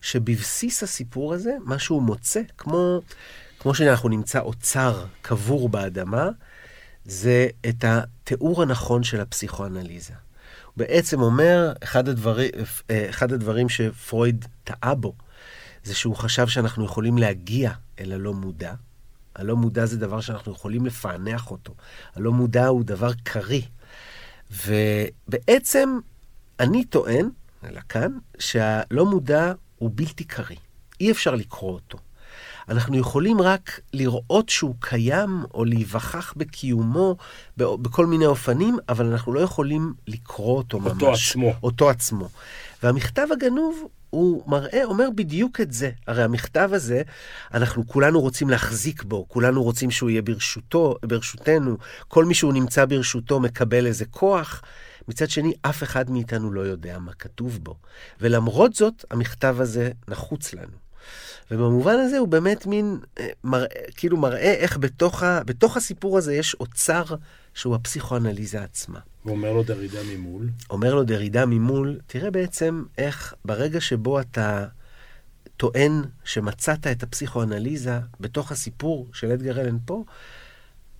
[0.00, 3.00] שבבסיס הסיפור הזה, מה שהוא מוצא, כמו,
[3.60, 6.28] כמו שאנחנו נמצא אוצר קבור באדמה,
[7.04, 10.12] זה את התיאור הנכון של הפסיכואנליזה.
[10.66, 12.50] הוא בעצם אומר, אחד הדברים,
[13.10, 15.14] אחד הדברים שפרויד טעה בו,
[15.84, 18.74] זה שהוא חשב שאנחנו יכולים להגיע אל הלא מודע.
[19.34, 21.74] הלא מודע זה דבר שאנחנו יכולים לפענח אותו.
[22.14, 23.62] הלא מודע הוא דבר קריא.
[24.50, 25.98] ובעצם
[26.60, 27.30] אני טוען,
[27.64, 30.56] אלא כאן, שהלא מודע הוא בלתי קריא.
[31.00, 31.98] אי אפשר לקרוא אותו.
[32.68, 37.16] אנחנו יכולים רק לראות שהוא קיים או להיווכח בקיומו
[37.56, 40.92] בכל מיני אופנים, אבל אנחנו לא יכולים לקרוא אותו ממש.
[40.92, 41.54] אותו עצמו.
[41.62, 42.28] אותו עצמו.
[42.82, 45.90] והמכתב הגנוב הוא מראה, אומר בדיוק את זה.
[46.06, 47.02] הרי המכתב הזה,
[47.54, 51.76] אנחנו כולנו רוצים להחזיק בו, כולנו רוצים שהוא יהיה ברשותו, ברשותנו,
[52.08, 54.62] כל מי שהוא נמצא ברשותו מקבל איזה כוח.
[55.08, 57.74] מצד שני, אף אחד מאיתנו לא יודע מה כתוב בו.
[58.20, 60.87] ולמרות זאת, המכתב הזה נחוץ לנו.
[61.50, 62.98] ובמובן הזה הוא באמת מין,
[63.44, 67.04] מראה, כאילו מראה איך בתוך, ה, בתוך הסיפור הזה יש אוצר
[67.54, 68.98] שהוא הפסיכואנליזה עצמה.
[69.22, 70.48] הוא אומר לו דרידה ממול.
[70.70, 74.66] אומר לו דרידה ממול, תראה בעצם איך ברגע שבו אתה
[75.56, 80.04] טוען שמצאת את הפסיכואנליזה בתוך הסיפור של אדגר אלן פה,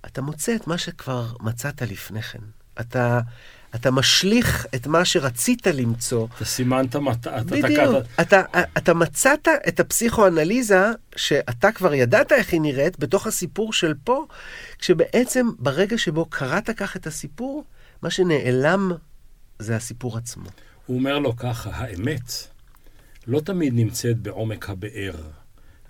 [0.05, 2.39] אתה מוצא את מה שכבר מצאת לפני כן.
[2.79, 3.19] אתה,
[3.75, 6.27] אתה משליך את מה שרצית למצוא.
[6.35, 7.95] אתה סימנת אתה בדיוק.
[8.21, 8.41] אתה,
[8.77, 14.25] אתה מצאת את הפסיכואנליזה שאתה כבר ידעת איך היא נראית בתוך הסיפור של פה,
[14.79, 17.63] כשבעצם ברגע שבו קראת כך את הסיפור,
[18.01, 18.91] מה שנעלם
[19.59, 20.49] זה הסיפור עצמו.
[20.85, 22.31] הוא אומר לו ככה, האמת
[23.27, 25.15] לא תמיד נמצאת בעומק הבאר.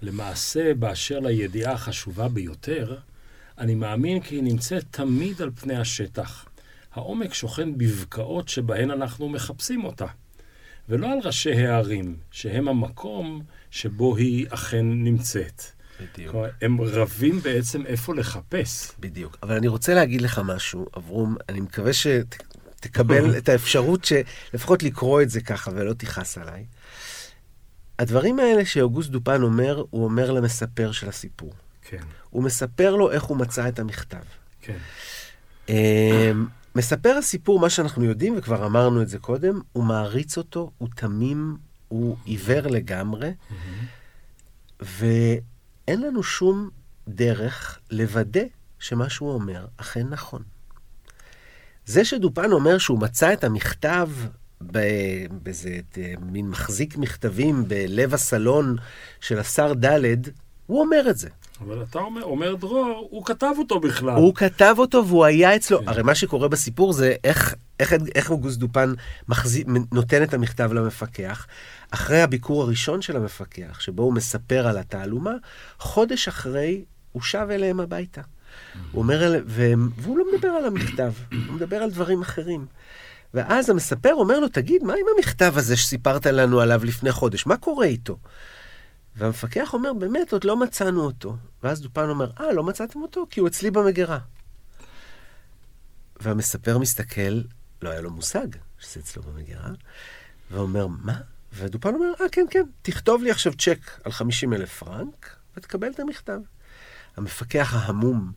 [0.02, 2.98] למעשה, באשר לידיעה החשובה ביותר,
[3.58, 6.46] אני מאמין כי היא נמצאת תמיד על פני השטח.
[6.94, 10.06] העומק שוכן בבקעות שבהן אנחנו מחפשים אותה,
[10.90, 15.64] ולא על ראשי הערים, שהם המקום שבו היא אכן נמצאת.
[16.02, 16.32] בדיוק.
[16.32, 18.92] כלומר, הם רבים בעצם איפה לחפש.
[19.00, 19.38] בדיוק.
[19.44, 25.30] אבל אני רוצה להגיד לך משהו, אברום, אני מקווה שתקבל את האפשרות שלפחות לקרוא את
[25.30, 26.66] זה ככה ולא תכעס עליי.
[28.00, 31.54] הדברים האלה שאוגוסט דופן אומר, הוא אומר למספר של הסיפור.
[31.82, 32.04] כן.
[32.30, 34.24] הוא מספר לו איך הוא מצא את המכתב.
[34.62, 34.78] כן.
[36.76, 41.58] מספר הסיפור, מה שאנחנו יודעים, וכבר אמרנו את זה קודם, הוא מעריץ אותו, הוא תמים,
[41.88, 43.32] הוא עיוור לגמרי,
[44.80, 46.70] ואין לנו שום
[47.08, 48.44] דרך לוודא
[48.80, 50.44] שמה שהוא אומר אכן נכון.
[51.86, 54.10] זה שדופן אומר שהוא מצא את המכתב
[54.62, 55.80] באיזה
[56.22, 58.76] מין מחזיק מכתבים בלב הסלון
[59.22, 60.30] של השר ד',
[60.66, 61.30] הוא אומר את זה.
[61.62, 64.16] אבל אתה אומר, אומר דרור, הוא כתב אותו בכלל.
[64.16, 65.80] הוא כתב אותו והוא היה אצלו.
[65.80, 65.88] כן.
[65.88, 68.94] הרי מה שקורה בסיפור זה איך, איך, איך אוגוסט דופן
[69.30, 71.48] מחזיק, נותן את המכתב למפקח.
[71.92, 75.34] אחרי הביקור הראשון של המפקח, שבו הוא מספר על התעלומה,
[75.80, 78.22] חודש אחרי הוא שב אליהם הביתה.
[78.92, 79.42] הוא אומר, אל...
[79.46, 82.66] והם, והוא לא מדבר על המכתב, הוא מדבר על דברים אחרים.
[83.34, 87.46] ואז המספר אומר לו, תגיד, מה עם המכתב הזה שסיפרת לנו עליו לפני חודש?
[87.46, 88.18] מה קורה איתו?
[89.16, 91.38] והמפקח אומר, באמת, עוד לא מצאנו אותו.
[91.64, 93.28] ואז דופן אומר, אה, לא מצאתם אותו?
[93.30, 94.20] כי הוא אצלי במגירה.
[96.20, 97.42] והמספר מסתכל,
[97.82, 98.48] לא היה לו מושג
[98.80, 99.70] שזה אצלו במגירה,
[100.52, 101.22] ואומר, מה?
[101.54, 106.00] ודופן אומר, אה, כן, כן, תכתוב לי עכשיו צ'ק על 50 אלף פרנק, ותקבל את
[106.00, 106.40] המכתב.
[107.18, 108.32] המפקח ההמום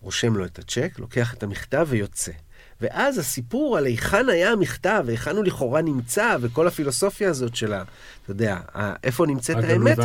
[0.00, 2.32] רושם לו את הצ'ק, לוקח את המכתב ויוצא.
[2.80, 7.82] ואז הסיפור על היכן היה המכתב, והיכן הוא לכאורה נמצא, וכל הפילוסופיה הזאת של ה...
[8.22, 8.58] אתה יודע,
[9.04, 9.98] איפה נמצאת האמת,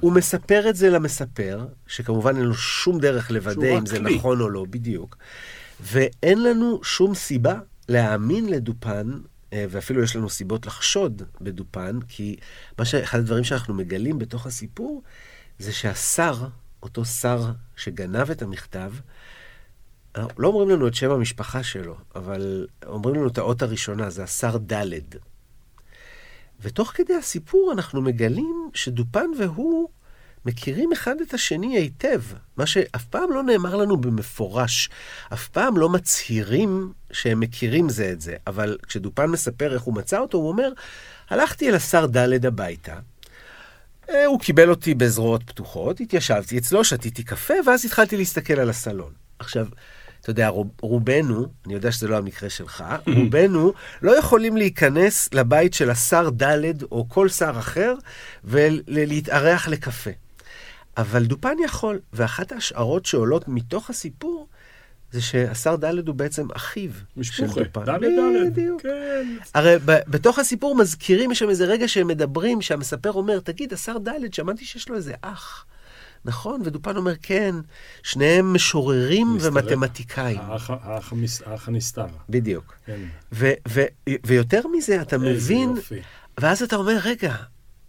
[0.00, 4.16] הוא מספר את זה למספר, שכמובן אין לו שום דרך לוודא אם זה כלי.
[4.16, 5.16] נכון או לא, בדיוק.
[5.80, 7.54] ואין לנו שום סיבה
[7.88, 9.10] להאמין לדופן
[9.52, 12.36] אה, ואפילו יש לנו סיבות לחשוד בדופן, כי
[12.78, 12.94] מה ש...
[12.94, 15.02] אחד הדברים שאנחנו מגלים בתוך הסיפור,
[15.58, 16.46] זה שהשר,
[16.82, 18.92] אותו שר שגנב את המכתב,
[20.38, 24.56] לא אומרים לנו את שם המשפחה שלו, אבל אומרים לנו את האות הראשונה, זה השר
[24.72, 24.94] ד'.
[26.60, 29.88] ותוך כדי הסיפור אנחנו מגלים שדופן והוא
[30.46, 32.22] מכירים אחד את השני היטב,
[32.56, 34.90] מה שאף פעם לא נאמר לנו במפורש.
[35.32, 40.18] אף פעם לא מצהירים שהם מכירים זה את זה, אבל כשדופן מספר איך הוא מצא
[40.18, 40.72] אותו, הוא אומר,
[41.30, 42.98] הלכתי אל השר ד' הביתה,
[44.10, 49.12] אה, הוא קיבל אותי בזרועות פתוחות, התיישבתי אצלו, שתיתי קפה, ואז התחלתי להסתכל על הסלון.
[49.38, 49.66] עכשיו,
[50.26, 50.48] אתה יודע,
[50.80, 52.84] רובנו, אני יודע שזה לא המקרה שלך,
[53.16, 53.72] רובנו
[54.02, 57.94] לא יכולים להיכנס לבית של השר ד' או כל שר אחר
[58.44, 60.10] ולהתארח לקפה.
[60.96, 64.48] אבל דופן יכול, ואחת ההשערות שעולות מתוך הסיפור,
[65.12, 66.90] זה שהשר ד' הוא בעצם אחיו
[67.22, 67.84] של דופן.
[67.84, 68.82] ד' ד', בדיוק.
[68.82, 69.36] כן.
[69.54, 73.98] הרי ב- בתוך הסיפור מזכירים, יש שם איזה רגע שהם מדברים, שהמספר אומר, תגיד, השר
[73.98, 75.66] ד', שמעתי שיש לו איזה אח.
[76.26, 77.54] נכון, ודופן אומר, כן,
[78.02, 79.36] שניהם משוררים.
[79.40, 80.38] ומתמטיקאים.
[80.40, 82.06] האח הנסתר.
[82.28, 82.74] בדיוק.
[82.86, 83.00] כן.
[83.32, 83.84] ו- ו-
[84.26, 86.00] ויותר מזה, אתה מבין, יופי.
[86.40, 87.36] ואז אתה אומר, רגע,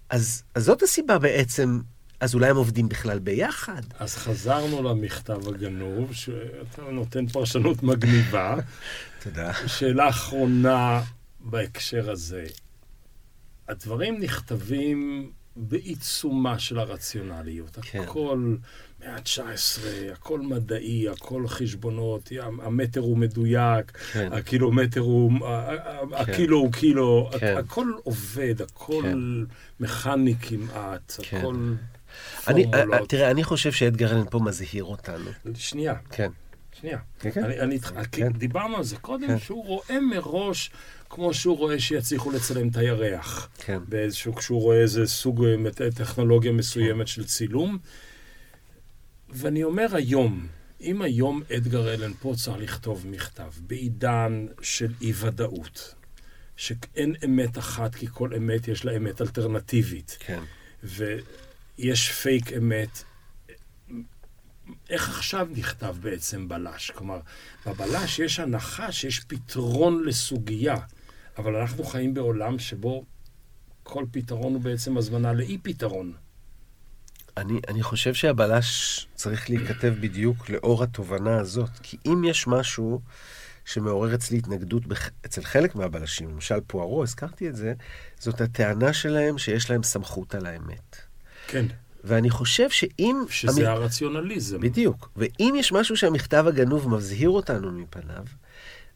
[0.09, 1.79] אז, אז זאת הסיבה בעצם
[2.19, 3.81] אז אולי הם עובדים בכלל ביחד.
[3.99, 8.55] אז חזרנו למכתב הגנוב, שאתה נותן פרשנות מגניבה.
[9.23, 9.53] תודה.
[9.67, 11.01] שאלה אחרונה
[11.39, 12.45] בהקשר הזה.
[13.67, 17.77] הדברים נכתבים בעיצומה של הרציונליות.
[17.81, 17.99] כן.
[17.99, 18.55] הכל
[18.99, 19.79] מאה ה-19,
[20.13, 24.33] הכל מדעי, הכל חשבונות, המטר הוא מדויק, כן.
[24.33, 26.13] הקילומטר הוא, כן.
[26.13, 27.55] הקילו הוא קילו, כן.
[27.57, 29.17] הכל עובד, הכל כן.
[29.79, 31.37] מכני כמעט, כן.
[31.37, 31.55] הכל...
[32.47, 35.29] אני, אה, אה, תראה, אני חושב שאדגר אלן פה מזהיר אותנו.
[35.55, 35.95] שנייה.
[36.11, 36.31] כן.
[36.81, 36.97] שנייה.
[37.19, 37.43] כן, כן.
[37.43, 37.79] אני, אני,
[38.11, 38.31] כן.
[38.31, 39.39] דיברנו על זה קודם, כן.
[39.39, 40.71] שהוא רואה מראש,
[41.09, 43.49] כמו שהוא רואה שיצליחו לצלם את הירח.
[43.57, 43.79] כן.
[43.87, 47.05] באיזשהו, כשהוא רואה איזה סוג אה, טכנולוגיה מסוימת כן.
[47.05, 47.77] של צילום.
[49.29, 50.47] ואני אומר היום,
[50.81, 55.95] אם היום אדגר אלן פה צריך לכתוב מכתב, בעידן של אי-ודאות,
[56.55, 60.17] שאין אמת אחת, כי כל אמת יש לה אמת אלטרנטיבית.
[60.19, 60.43] כן.
[61.77, 63.03] יש פייק אמת.
[64.89, 66.91] איך עכשיו נכתב בעצם בלש?
[66.91, 67.19] כלומר,
[67.65, 70.75] בבלש יש הנחה שיש פתרון לסוגיה,
[71.37, 73.03] אבל אנחנו חיים בעולם שבו
[73.83, 76.13] כל פתרון הוא בעצם הזמנה לאי-פתרון.
[77.37, 83.01] אני, אני חושב שהבלש צריך להיכתב בדיוק לאור התובנה הזאת, כי אם יש משהו
[83.65, 85.09] שמעורר אצלי התנגדות בח...
[85.25, 87.73] אצל חלק מהבלשים, למשל פוארו, הזכרתי את זה,
[88.19, 90.95] זאת הטענה שלהם שיש להם סמכות על האמת.
[91.47, 91.65] כן.
[92.03, 93.25] ואני חושב שאם...
[93.29, 93.77] שזה המ...
[93.77, 94.59] הרציונליזם.
[94.59, 95.09] בדיוק.
[95.15, 98.25] ואם יש משהו שהמכתב הגנוב מבזהיר אותנו מפניו,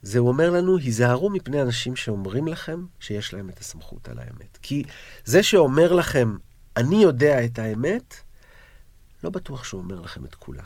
[0.02, 4.58] זה הוא אומר לנו, היזהרו מפני אנשים שאומרים לכם שיש להם את הסמכות על האמת.
[4.62, 4.84] כי
[5.26, 6.36] זה שאומר לכם,
[6.78, 8.16] אני יודע את האמת,
[9.24, 10.64] לא בטוח שהוא אומר לכם את כולה.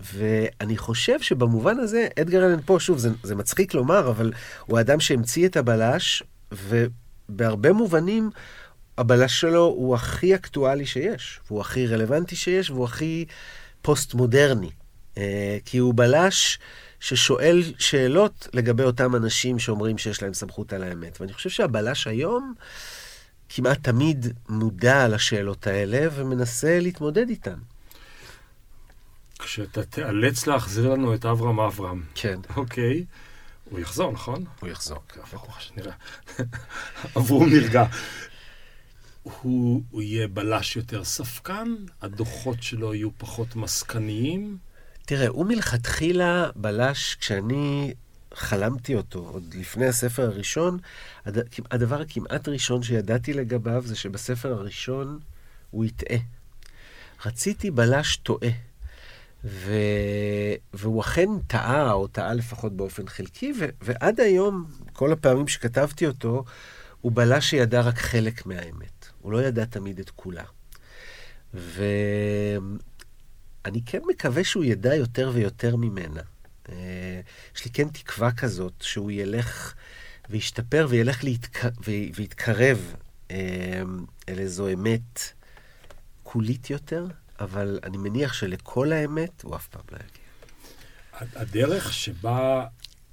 [0.00, 4.32] ואני חושב שבמובן הזה, אדגר אלן פה, שוב, זה, זה מצחיק לומר, אבל
[4.66, 8.30] הוא האדם שהמציא את הבלש, ובהרבה מובנים
[8.98, 13.24] הבלש שלו הוא הכי אקטואלי שיש, והוא הכי רלוונטי שיש, והוא הכי
[13.82, 14.70] פוסט-מודרני.
[15.18, 16.58] אה, כי הוא בלש
[17.04, 21.20] ששואל שאלות לגבי אותם אנשים שאומרים שיש להם סמכות על האמת.
[21.20, 22.54] ואני חושב שהבלש היום
[23.48, 27.58] כמעט תמיד מודע לשאלות האלה ומנסה להתמודד איתן.
[29.38, 32.02] כשאתה תיאלץ להחזיר לנו את אברהם אברהם.
[32.14, 32.40] כן.
[32.56, 33.04] אוקיי.
[33.70, 34.44] הוא יחזור, נכון?
[34.60, 34.98] הוא יחזור.
[35.58, 35.92] שנראה.
[37.16, 37.84] אברום נרגע.
[39.22, 44.58] הוא, הוא יהיה בלש יותר ספקן, הדוחות שלו יהיו פחות מסקניים.
[45.06, 47.94] תראה, הוא מלכתחילה בלש, כשאני
[48.34, 50.78] חלמתי אותו, עוד לפני הספר הראשון,
[51.24, 51.38] הד...
[51.70, 55.18] הדבר הכמעט ראשון שידעתי לגביו זה שבספר הראשון
[55.70, 56.18] הוא יטעה.
[57.26, 58.50] רציתי בלש טועה.
[59.44, 59.72] ו...
[60.74, 63.66] והוא אכן טעה, או טעה לפחות באופן חלקי, ו...
[63.82, 66.44] ועד היום, כל הפעמים שכתבתי אותו,
[67.00, 69.08] הוא בלש שידע רק חלק מהאמת.
[69.20, 70.44] הוא לא ידע תמיד את כולה.
[73.64, 76.20] ואני כן מקווה שהוא ידע יותר ויותר ממנה.
[76.68, 77.20] אה,
[77.56, 79.74] יש לי כן תקווה כזאת שהוא ילך
[80.30, 81.58] וישתפר וילך להתק...
[82.14, 82.94] ויתקרב
[83.30, 83.82] אה,
[84.28, 85.20] אל איזו אמת
[86.22, 87.06] קולית יותר,
[87.40, 91.40] אבל אני מניח שלכל האמת הוא אף פעם לא יגיע.
[91.40, 92.66] הדרך שבה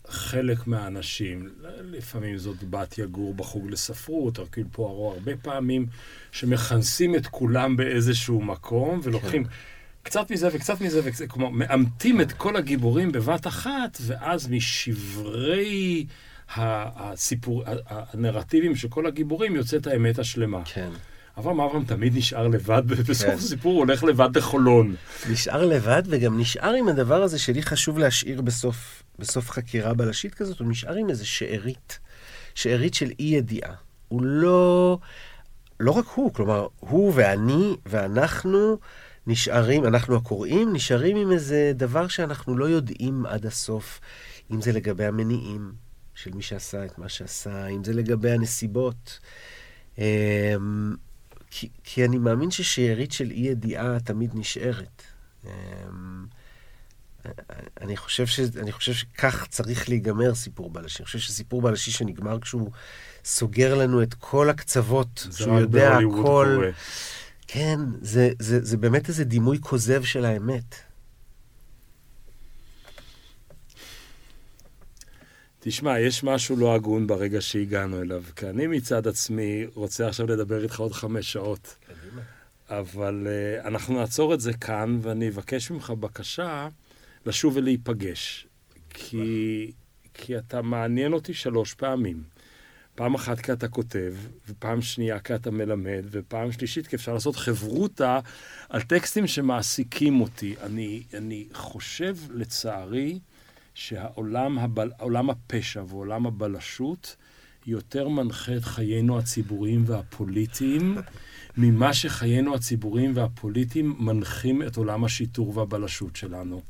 [0.07, 1.49] חלק מהאנשים,
[1.81, 5.85] לפעמים זאת בתיה גור בחוג לספרות, ארקיל פוארו הרבה פעמים,
[6.31, 9.49] שמכנסים את כולם באיזשהו מקום ולוקחים כן.
[10.03, 16.05] קצת מזה וקצת מזה, וקצת, כלומר, מאמתים את כל הגיבורים בבת אחת, ואז משברי
[16.55, 20.61] הסיפור, הנרטיבים של כל הגיבורים יוצאת האמת השלמה.
[20.65, 20.89] כן.
[21.37, 23.35] אברהם אברהם תמיד נשאר לבד, ובסוף כן.
[23.35, 24.95] הסיפור הוא הולך לבד לחולון.
[25.29, 30.59] נשאר לבד, וגם נשאר עם הדבר הזה שלי חשוב להשאיר בסוף, בסוף חקירה בלשית כזאת,
[30.59, 31.99] הוא נשאר עם איזה שארית,
[32.55, 33.73] שארית של אי ידיעה.
[34.07, 34.97] הוא לא,
[35.79, 38.77] לא רק הוא, כלומר, הוא ואני ואנחנו
[39.27, 43.99] נשארים, אנחנו הקוראים, נשארים עם איזה דבר שאנחנו לא יודעים עד הסוף,
[44.51, 45.71] אם זה לגבי המניעים
[46.15, 49.19] של מי שעשה את מה שעשה, אם זה לגבי הנסיבות.
[49.97, 50.95] אמ,
[51.51, 55.03] כי, כי אני מאמין ששארית של אי ידיעה תמיד נשארת.
[55.45, 55.51] אמ,
[57.81, 60.97] אני חושב, ש, אני חושב שכך צריך להיגמר סיפור בלשי.
[60.99, 62.71] אני חושב שסיפור בלשי שנגמר כשהוא
[63.25, 66.69] סוגר לנו את כל הקצוות, שהוא יודע הכל.
[67.53, 70.75] כן, זה, זה, זה באמת איזה דימוי כוזב של האמת.
[75.59, 80.63] תשמע, יש משהו לא הגון ברגע שהגענו אליו, כי אני מצד עצמי רוצה עכשיו לדבר
[80.63, 81.75] איתך עוד חמש שעות.
[81.85, 82.21] קדימה.
[82.69, 86.67] אבל uh, אנחנו נעצור את זה כאן, ואני אבקש ממך בקשה
[87.25, 88.47] לשוב ולהיפגש.
[88.89, 89.71] כי,
[90.13, 92.23] כי אתה מעניין אותי שלוש פעמים.
[93.01, 94.13] פעם אחת כי אתה כותב,
[94.49, 98.19] ופעם שנייה כי אתה מלמד, ופעם שלישית כי אפשר לעשות חברותה
[98.69, 100.55] על טקסטים שמעסיקים אותי.
[100.63, 103.19] אני, אני חושב, לצערי,
[103.73, 104.91] שהעולם הבל,
[105.29, 107.15] הפשע ועולם הבלשות
[107.67, 110.97] יותר מנחה את חיינו הציבוריים והפוליטיים
[111.57, 116.61] ממה שחיינו הציבוריים והפוליטיים מנחים את עולם השיטור והבלשות שלנו.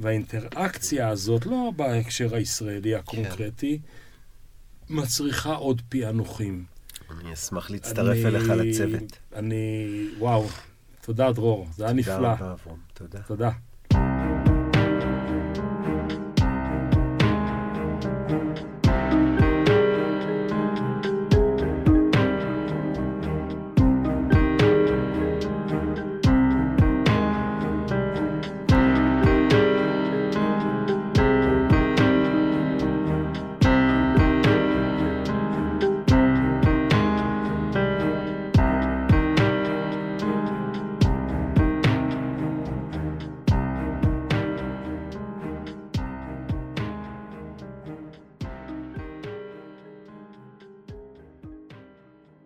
[0.00, 3.99] והאינטראקציה הזאת, לא בהקשר הישראלי הקונקרטי, כן.
[4.90, 6.64] מצריכה עוד פענוחים.
[7.10, 9.18] אני אשמח להצטרף אני, אליך לצוות.
[9.34, 10.48] אני, וואו,
[11.00, 12.14] תודה דרור, זה היה נפלא.
[12.14, 13.20] תודה רבה, אברום, תודה.
[13.22, 13.50] תודה.